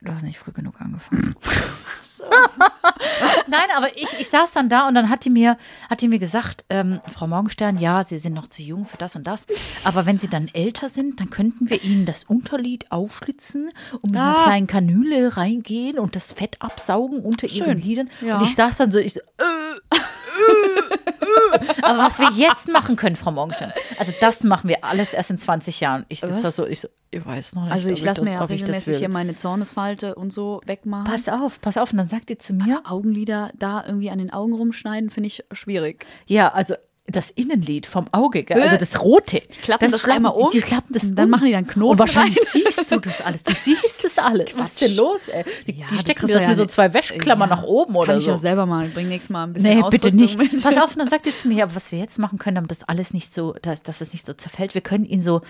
du 0.00 0.12
hast 0.12 0.22
nicht 0.24 0.38
früh 0.38 0.52
genug 0.52 0.80
angefangen. 0.80 1.36
Nein, 3.46 3.68
aber 3.76 3.96
ich, 3.96 4.08
ich 4.18 4.28
saß 4.28 4.52
dann 4.52 4.68
da 4.68 4.86
und 4.88 4.94
dann 4.94 5.08
hat 5.08 5.24
die 5.24 5.30
mir, 5.30 5.56
hat 5.90 6.00
die 6.00 6.08
mir 6.08 6.18
gesagt, 6.18 6.64
ähm, 6.70 7.00
Frau 7.12 7.26
Morgenstern, 7.26 7.78
ja, 7.78 8.04
Sie 8.04 8.18
sind 8.18 8.32
noch 8.34 8.48
zu 8.48 8.62
jung 8.62 8.84
für 8.84 8.96
das 8.96 9.16
und 9.16 9.26
das. 9.26 9.46
Aber 9.84 10.06
wenn 10.06 10.18
Sie 10.18 10.28
dann 10.28 10.48
älter 10.52 10.88
sind, 10.88 11.20
dann 11.20 11.30
könnten 11.30 11.68
wir 11.70 11.82
Ihnen 11.82 12.06
das 12.06 12.24
Unterlied 12.24 12.90
aufschlitzen 12.92 13.70
und 14.00 14.10
mit 14.12 14.20
einer 14.20 14.38
Ah. 14.38 14.44
kleinen 14.44 14.66
Kanüle 14.66 15.36
reingehen 15.36 15.98
und 15.98 16.16
das 16.16 16.32
Fett 16.32 16.56
absaugen 16.60 17.20
unter 17.20 17.46
Ihren 17.46 17.78
Schön. 17.78 17.82
Lidern. 17.82 18.10
Ja. 18.20 18.38
Und 18.38 18.44
ich 18.44 18.54
saß 18.54 18.76
dann 18.78 18.90
so, 18.92 18.98
ich 18.98 19.14
so, 19.14 19.20
äh, 19.20 19.94
äh. 19.96 20.98
Aber 21.82 21.98
was 21.98 22.18
wir 22.18 22.30
jetzt 22.32 22.68
machen 22.68 22.96
können, 22.96 23.16
Frau 23.16 23.30
Morgenstern, 23.30 23.72
also 23.98 24.12
das 24.20 24.42
machen 24.42 24.68
wir 24.68 24.84
alles 24.84 25.12
erst 25.12 25.30
in 25.30 25.38
20 25.38 25.80
Jahren. 25.80 26.04
Ich 26.08 26.20
sitze 26.20 26.42
da 26.42 26.50
so, 26.50 26.66
ich 26.66 26.80
so, 26.80 26.88
ich 27.10 27.24
weiß 27.24 27.54
noch 27.54 27.64
nicht. 27.64 27.72
Also 27.72 27.90
ich 27.90 28.02
lasse 28.02 28.22
mir 28.22 28.32
ja 28.32 28.44
regelmäßig 28.44 28.96
hier 28.96 29.08
meine 29.08 29.36
Zornesfalte 29.36 30.14
und 30.14 30.32
so 30.32 30.60
wegmachen. 30.64 31.04
Pass 31.04 31.28
auf, 31.28 31.60
pass 31.60 31.76
auf. 31.76 31.92
Und 31.92 31.98
dann 31.98 32.08
sagt 32.08 32.28
die 32.28 32.38
zu 32.38 32.54
mir, 32.54 32.82
Augenlider 32.84 33.50
da 33.54 33.84
irgendwie 33.86 34.10
an 34.10 34.18
den 34.18 34.32
Augen 34.32 34.54
rumschneiden, 34.54 35.10
finde 35.10 35.26
ich 35.26 35.44
schwierig. 35.52 36.06
ja, 36.26 36.48
also 36.52 36.74
das 37.06 37.30
Innenlid 37.30 37.86
vom 37.86 38.06
Auge, 38.12 38.44
gell? 38.44 38.62
also 38.62 38.76
das 38.76 39.00
rote. 39.02 39.40
klappen 39.62 39.90
das 39.90 40.04
klappen- 40.04 40.26
einmal 40.26 40.32
um, 40.40 40.50
Die 40.50 40.60
klappen 40.60 40.92
das 40.92 41.12
dann 41.14 41.24
um. 41.24 41.30
machen 41.30 41.46
die 41.46 41.52
dann 41.52 41.66
Knoten 41.66 41.90
Und 41.92 41.98
wahrscheinlich 41.98 42.38
rein. 42.38 42.46
siehst 42.64 42.92
du 42.92 43.00
das 43.00 43.20
alles. 43.20 43.42
Du 43.42 43.52
siehst 43.54 44.04
das 44.04 44.18
alles. 44.18 44.56
Was 44.56 44.72
ist 44.74 44.82
denn 44.82 44.94
los, 44.96 45.26
ey? 45.28 45.44
Die, 45.66 45.80
Ja, 45.80 45.86
die 45.90 45.98
stecken 45.98 46.28
das 46.28 46.42
ja 46.42 46.48
mit 46.48 46.56
so 46.56 46.64
zwei 46.66 46.94
Wäscheklammern 46.94 47.50
Ja, 47.50 47.56
nach 47.56 47.64
oben 47.64 47.96
oder 47.96 48.06
Kann 48.06 48.18
ich 48.18 48.24
so. 48.24 48.30
ja 48.30 48.38
selber 48.38 48.66
mal. 48.66 48.86
Bring 48.88 49.08
nächstes 49.08 49.30
Mal 49.30 49.44
ein 49.44 49.52
bisschen 49.52 49.70
Nee, 49.78 49.82
Ausrüstung 49.82 50.10
bitte 50.12 50.16
nicht. 50.16 50.38
mit. 50.38 50.62
Pass 50.62 50.76
auf, 50.78 50.94
dann 50.94 51.08
sagt 51.08 51.26
ihr 51.26 51.36
zu 51.36 51.48
mir, 51.48 51.54
ja, 51.54 51.74
was 51.74 51.90
wir 51.90 51.98
jetzt 51.98 52.20
machen 52.20 52.38
können, 52.38 52.54
damit 52.54 52.70
das 52.70 52.84
alles 52.84 53.12
nicht 53.12 53.34
so, 53.34 53.52
dass, 53.62 53.82
dass 53.82 54.00
es 54.00 54.12
nicht 54.12 54.24
so 54.24 54.32
zerfällt. 54.34 54.74
Wir 54.74 54.80
können 54.80 55.04
ihn 55.04 55.22
so, 55.22 55.40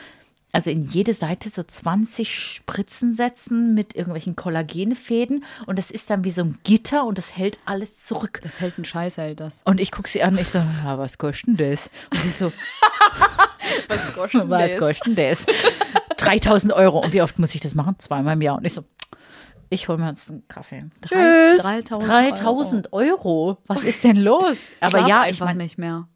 also 0.53 0.71
in 0.71 0.87
jede 0.87 1.15
Seite 1.15 1.49
so 1.49 1.62
20 1.62 2.38
Spritzen 2.38 3.15
setzen 3.15 3.75
mit 3.75 3.95
irgendwelchen 3.95 4.37
Kollagenfäden 4.37 5.45
und 5.67 5.79
das 5.79 5.91
ist 5.91 6.11
dann 6.11 6.25
wie 6.25 6.31
so 6.31 6.43
ein 6.43 6.59
Gitter 6.62 7.05
und 7.07 7.17
das 7.19 7.37
hält 7.37 7.59
alles 7.65 7.97
zurück. 8.05 8.41
Das 8.43 8.61
hält 8.61 8.79
ein 8.79 8.85
Scheiß, 8.85 9.17
hält 9.17 9.41
das. 9.41 9.62
Und 9.65 9.81
ich 9.81 9.91
gucke 9.91 10.09
sie 10.09 10.23
an, 10.23 10.37
ich 10.37 10.49
so, 10.49 10.59
ja, 10.59 10.99
was 10.99 11.17
kostet 11.17 11.47
denn 11.49 11.57
das? 11.71 11.91
Und 12.11 12.21
sie 12.21 12.31
so, 12.31 12.53
Was 13.88 14.12
kostet 14.15 14.49
was 14.51 14.77
kostet 14.77 15.07
denn 15.07 15.17
das? 15.17 15.47
3000 16.19 16.73
Euro. 16.75 17.01
Und 17.01 17.12
wie 17.12 17.23
oft 17.23 17.38
muss 17.38 17.55
ich 17.55 17.61
das 17.61 17.75
machen? 17.75 17.97
Zweimal 17.99 18.35
im 18.35 18.43
Jahr. 18.43 18.59
Und 18.59 18.67
ich 18.67 18.75
so, 18.75 18.85
ich 19.71 19.88
hole 19.88 19.97
mir 19.99 20.11
jetzt 20.11 20.29
einen 20.29 20.47
Kaffee. 20.49 20.85
Tschüss. 21.01 21.62
3000 21.62 22.11
3000 22.11 22.93
Euro. 22.93 23.57
Was 23.67 23.85
ist 23.85 24.05
denn 24.05 24.19
los? 24.19 24.59
Aber 24.81 24.99
Schlaf 24.99 25.09
ja, 25.09 25.27
ich 25.27 25.41
meine, 25.41 25.62
nicht 25.62 25.79
mehr. 25.79 26.09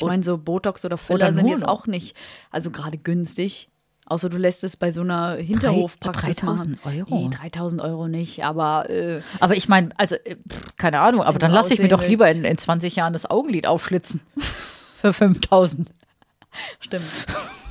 Ich 0.00 0.06
meine, 0.06 0.22
so 0.22 0.38
Botox 0.38 0.84
oder 0.84 0.94
Oder 0.94 0.98
Filler 0.98 1.26
ein 1.26 1.34
sind 1.34 1.48
jetzt 1.48 1.66
auch 1.66 1.86
nicht, 1.86 2.16
also 2.50 2.70
gerade 2.70 2.98
günstig. 2.98 3.68
Außer 4.06 4.28
du 4.28 4.36
lässt 4.36 4.64
es 4.64 4.76
bei 4.76 4.90
so 4.90 5.00
einer 5.00 5.36
Hinterhofpraxis 5.36 6.36
3000 6.36 6.84
machen. 6.84 6.98
Euro? 6.98 7.28
Nee, 7.28 7.34
3000 7.34 7.80
Euro 7.80 8.06
nicht, 8.06 8.44
aber 8.44 8.90
äh, 8.90 9.22
aber 9.40 9.56
ich 9.56 9.66
meine, 9.66 9.90
also, 9.96 10.16
äh, 10.16 10.36
pff, 10.46 10.76
keine 10.76 11.00
Ahnung, 11.00 11.22
aber 11.22 11.38
dann 11.38 11.52
lasse 11.52 11.72
ich 11.72 11.80
mir 11.80 11.88
doch 11.88 12.06
lieber 12.06 12.30
in, 12.30 12.44
in 12.44 12.58
20 12.58 12.96
Jahren 12.96 13.14
das 13.14 13.30
Augenlid 13.30 13.66
aufschlitzen. 13.66 14.20
Für 15.00 15.14
5000. 15.14 15.90
stimmt. 16.80 17.04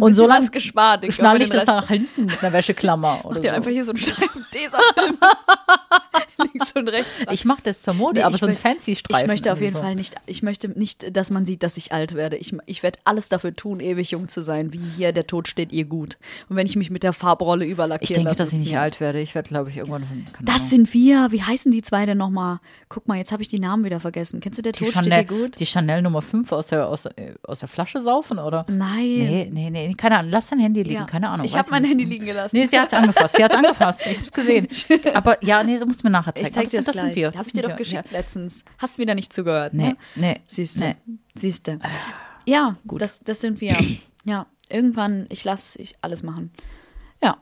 Und 0.00 0.14
so 0.14 0.26
lange 0.26 0.48
gespart. 0.50 1.04
Ich 1.04 1.16
schnalle 1.16 1.38
glaube, 1.38 1.58
ich 1.58 1.58
das 1.58 1.66
nach 1.66 1.88
hinten 1.88 2.26
mit 2.26 2.42
einer 2.42 2.52
Wäscheklammer. 2.52 3.20
Oder 3.24 3.34
Mach 3.34 3.40
dir 3.40 3.50
so. 3.50 3.56
einfach 3.56 3.70
hier 3.70 3.84
so 3.84 3.92
einen 3.92 3.98
Streifen 3.98 4.46
Tesafilm. 4.52 5.18
Links 6.52 6.72
und 6.72 6.88
rechts. 6.88 7.10
Ich 7.30 7.44
mache 7.44 7.60
das 7.62 7.82
zur 7.82 7.94
Mode, 7.94 8.18
Nee, 8.18 8.24
aber 8.24 8.36
so 8.36 8.46
ein 8.46 8.54
fancy 8.56 8.96
Streifen. 8.96 9.24
Ich 9.24 9.28
möchte 9.28 9.52
auf 9.52 9.60
jeden 9.60 9.76
so. 9.76 9.82
Fall 9.82 9.94
nicht, 9.94 10.14
ich 10.26 10.42
möchte 10.42 10.68
nicht, 10.68 11.16
dass 11.16 11.30
man 11.30 11.46
sieht, 11.46 11.62
dass 11.62 11.76
ich 11.76 11.92
alt 11.92 12.14
werde. 12.14 12.36
Ich, 12.36 12.54
ich 12.66 12.82
werde 12.82 12.98
alles 13.04 13.28
dafür 13.28 13.54
tun, 13.54 13.80
ewig 13.80 14.10
jung 14.10 14.28
zu 14.28 14.42
sein, 14.42 14.72
wie 14.72 14.80
hier 14.96 15.12
der 15.12 15.26
Tod 15.26 15.48
steht 15.48 15.72
ihr 15.72 15.84
gut. 15.86 16.18
Und 16.48 16.56
wenn 16.56 16.66
ich 16.66 16.76
mich 16.76 16.90
mit 16.90 17.02
der 17.02 17.12
Farbrolle 17.12 17.64
überlackieren 17.64 18.10
Ich 18.10 18.14
denke, 18.24 18.36
dass 18.38 18.52
ich 18.52 18.60
nicht 18.60 18.78
alt 18.78 19.00
werde. 19.00 19.20
Ich 19.20 19.34
werde, 19.34 19.48
glaube 19.48 19.70
ich, 19.70 19.76
irgendwann. 19.78 20.26
Das 20.42 20.68
sind 20.70 20.92
wir. 20.92 21.28
Wie 21.30 21.42
heißen 21.42 21.72
die 21.72 21.82
zwei 21.82 22.04
denn 22.06 22.18
nochmal? 22.18 22.60
Guck 22.88 23.08
mal, 23.08 23.16
jetzt 23.16 23.32
habe 23.32 23.42
ich 23.42 23.48
die 23.48 23.58
Namen 23.58 23.84
wieder 23.84 24.00
vergessen. 24.00 24.40
Kennst 24.40 24.58
du 24.58 24.62
der 24.62 24.72
die 24.72 24.84
Tod 24.84 24.92
Chanel, 24.92 25.12
steht 25.24 25.30
dir 25.30 25.36
gut? 25.42 25.58
die 25.58 25.66
Chanel 25.66 26.02
Nummer 26.02 26.22
5 26.22 26.52
aus 26.52 26.66
der, 26.68 26.86
aus, 26.88 27.02
der- 27.04 27.14
aus 27.44 27.60
der 27.60 27.68
Flasche 27.68 28.02
saufen, 28.02 28.38
oder? 28.38 28.66
Nein. 28.68 29.04
Nee, 29.06 29.50
nee, 29.52 29.70
nee, 29.70 29.94
keine 29.94 30.18
Ahnung. 30.18 30.30
Lass 30.30 30.48
dein 30.50 30.60
Handy 30.60 30.82
liegen, 30.82 30.94
Ja. 30.96 31.04
keine 31.06 31.30
Ahnung. 31.30 31.46
Ich 31.46 31.56
habe 31.56 31.68
mein. 31.70 31.86
Handy 31.86 32.04
liegen 32.04 32.26
gelassen. 32.26 32.56
Nee, 32.56 32.66
sie 32.66 32.78
hat 32.78 32.88
es 32.88 32.92
angefasst. 32.94 33.36
Sie 33.36 33.44
hat 33.44 33.52
es 33.52 33.56
angefasst. 33.58 34.00
Ich 34.04 34.16
habe 34.16 34.24
es 34.24 34.32
gesehen. 34.32 34.68
Aber 35.14 35.42
ja, 35.44 35.62
nee, 35.62 35.76
so 35.78 35.86
musst 35.86 36.02
du 36.02 36.06
mir 36.06 36.10
nachher 36.26 36.34
zeigen. 36.34 36.46
ich 36.46 36.52
zeig 36.52 36.70
dir 36.70 36.76
das, 36.78 36.86
das, 36.86 36.94
gleich. 36.96 37.14
wir. 37.16 37.32
Habe 37.32 37.46
ich 37.46 37.52
dir 37.52 37.62
doch 37.62 37.68
wir. 37.70 37.76
geschickt 37.76 38.10
letztens. 38.12 38.64
Hast 38.78 38.98
wieder 38.98 39.14
nicht 39.14 39.32
zugehört, 39.32 39.74
Nee, 39.74 39.88
ne? 39.88 39.96
nee. 40.16 40.40
Siehst 40.46 40.76
du. 40.76 40.80
Nee. 40.80 40.96
Siehst 41.34 41.66
du. 41.68 41.78
Ja, 42.46 42.76
Das, 42.84 43.20
das 43.20 43.40
sind 43.40 43.60
wir. 43.60 43.76
ja, 44.24 44.46
irgendwann, 44.68 45.26
ich 45.30 45.44
lasse 45.44 45.80
ich 45.80 45.94
alles 46.02 46.22
machen. 46.22 46.52
Ja. 47.22 47.38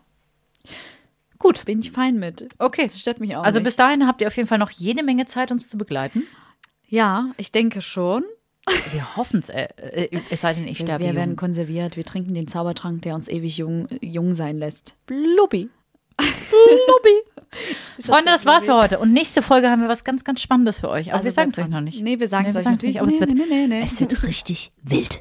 Gut. 1.38 1.64
Bin 1.66 1.81
ich 1.81 1.90
fein 1.92 2.18
mit. 2.18 2.49
Okay. 2.59 2.87
Das 2.87 3.01
stört 3.01 3.20
mich 3.20 3.37
auch 3.37 3.44
Also 3.44 3.59
nicht. 3.59 3.64
bis 3.66 3.77
dahin 3.77 4.07
habt 4.07 4.20
ihr 4.20 4.29
auf 4.29 4.37
jeden 4.37 4.49
Fall 4.49 4.59
noch 4.59 4.70
jede 4.70 5.03
Menge 5.03 5.27
Zeit, 5.27 5.51
uns 5.51 5.68
zu 5.68 5.77
begleiten. 5.77 6.23
Ja, 6.88 7.33
ich 7.37 7.53
denke 7.53 7.81
schon. 7.83 8.25
Wir 8.92 9.16
hoffen 9.18 9.40
es, 9.40 9.51
äh, 9.51 9.68
äh, 9.77 10.20
es 10.31 10.40
sei 10.40 10.55
denn, 10.55 10.64
ich 10.66 10.79
Wir, 10.79 10.87
sterbe 10.87 11.05
wir 11.05 11.14
werden 11.14 11.31
jung. 11.33 11.37
konserviert. 11.37 11.99
Wir 11.99 12.05
trinken 12.05 12.33
den 12.33 12.49
Zaubertrank, 12.49 13.03
der 13.03 13.14
uns 13.14 13.29
ewig 13.29 13.59
jung, 13.59 13.87
jung 14.01 14.35
sein 14.35 14.57
lässt. 14.57 14.97
Blubbi. 15.05 15.68
Freunde, 18.00 18.31
das 18.33 18.44
war's 18.46 18.64
für 18.64 18.74
heute. 18.74 18.98
Und 18.98 19.12
nächste 19.12 19.40
Folge 19.42 19.70
haben 19.70 19.83
wir 19.83 19.88
was 19.88 20.03
ganz, 20.05 20.24
ganz 20.24 20.40
Spannendes 20.40 20.81
für 20.81 20.88
euch. 20.88 21.09
Aber 21.09 21.16
Also 21.18 21.27
wir 21.27 21.33
sagen 21.33 21.50
es 21.50 21.59
euch 21.59 21.68
noch 21.68 21.81
nicht. 21.81 22.00
Nee, 22.03 22.18
wir 22.18 22.29
sagen's 22.29 22.55
wir 22.55 22.59
euch 22.59 22.64
sagen's 22.64 22.83
nicht. 22.83 22.94
nicht. 22.94 23.00
Aber 23.00 23.09
es 23.09 23.14
Nee, 23.14 23.20
wird, 23.20 23.35
nee, 23.35 23.44
nee, 23.48 23.66
nee. 23.68 23.83
es 23.85 24.00
wird 24.00 24.22
richtig 24.24 24.72
wild. 24.83 25.20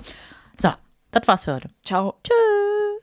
So, 0.60 0.70
das 1.12 1.28
war's 1.28 1.46
für 1.46 1.56
heute. 1.56 1.70
Ciao. 1.86 2.16
Tschüss. 2.24 3.03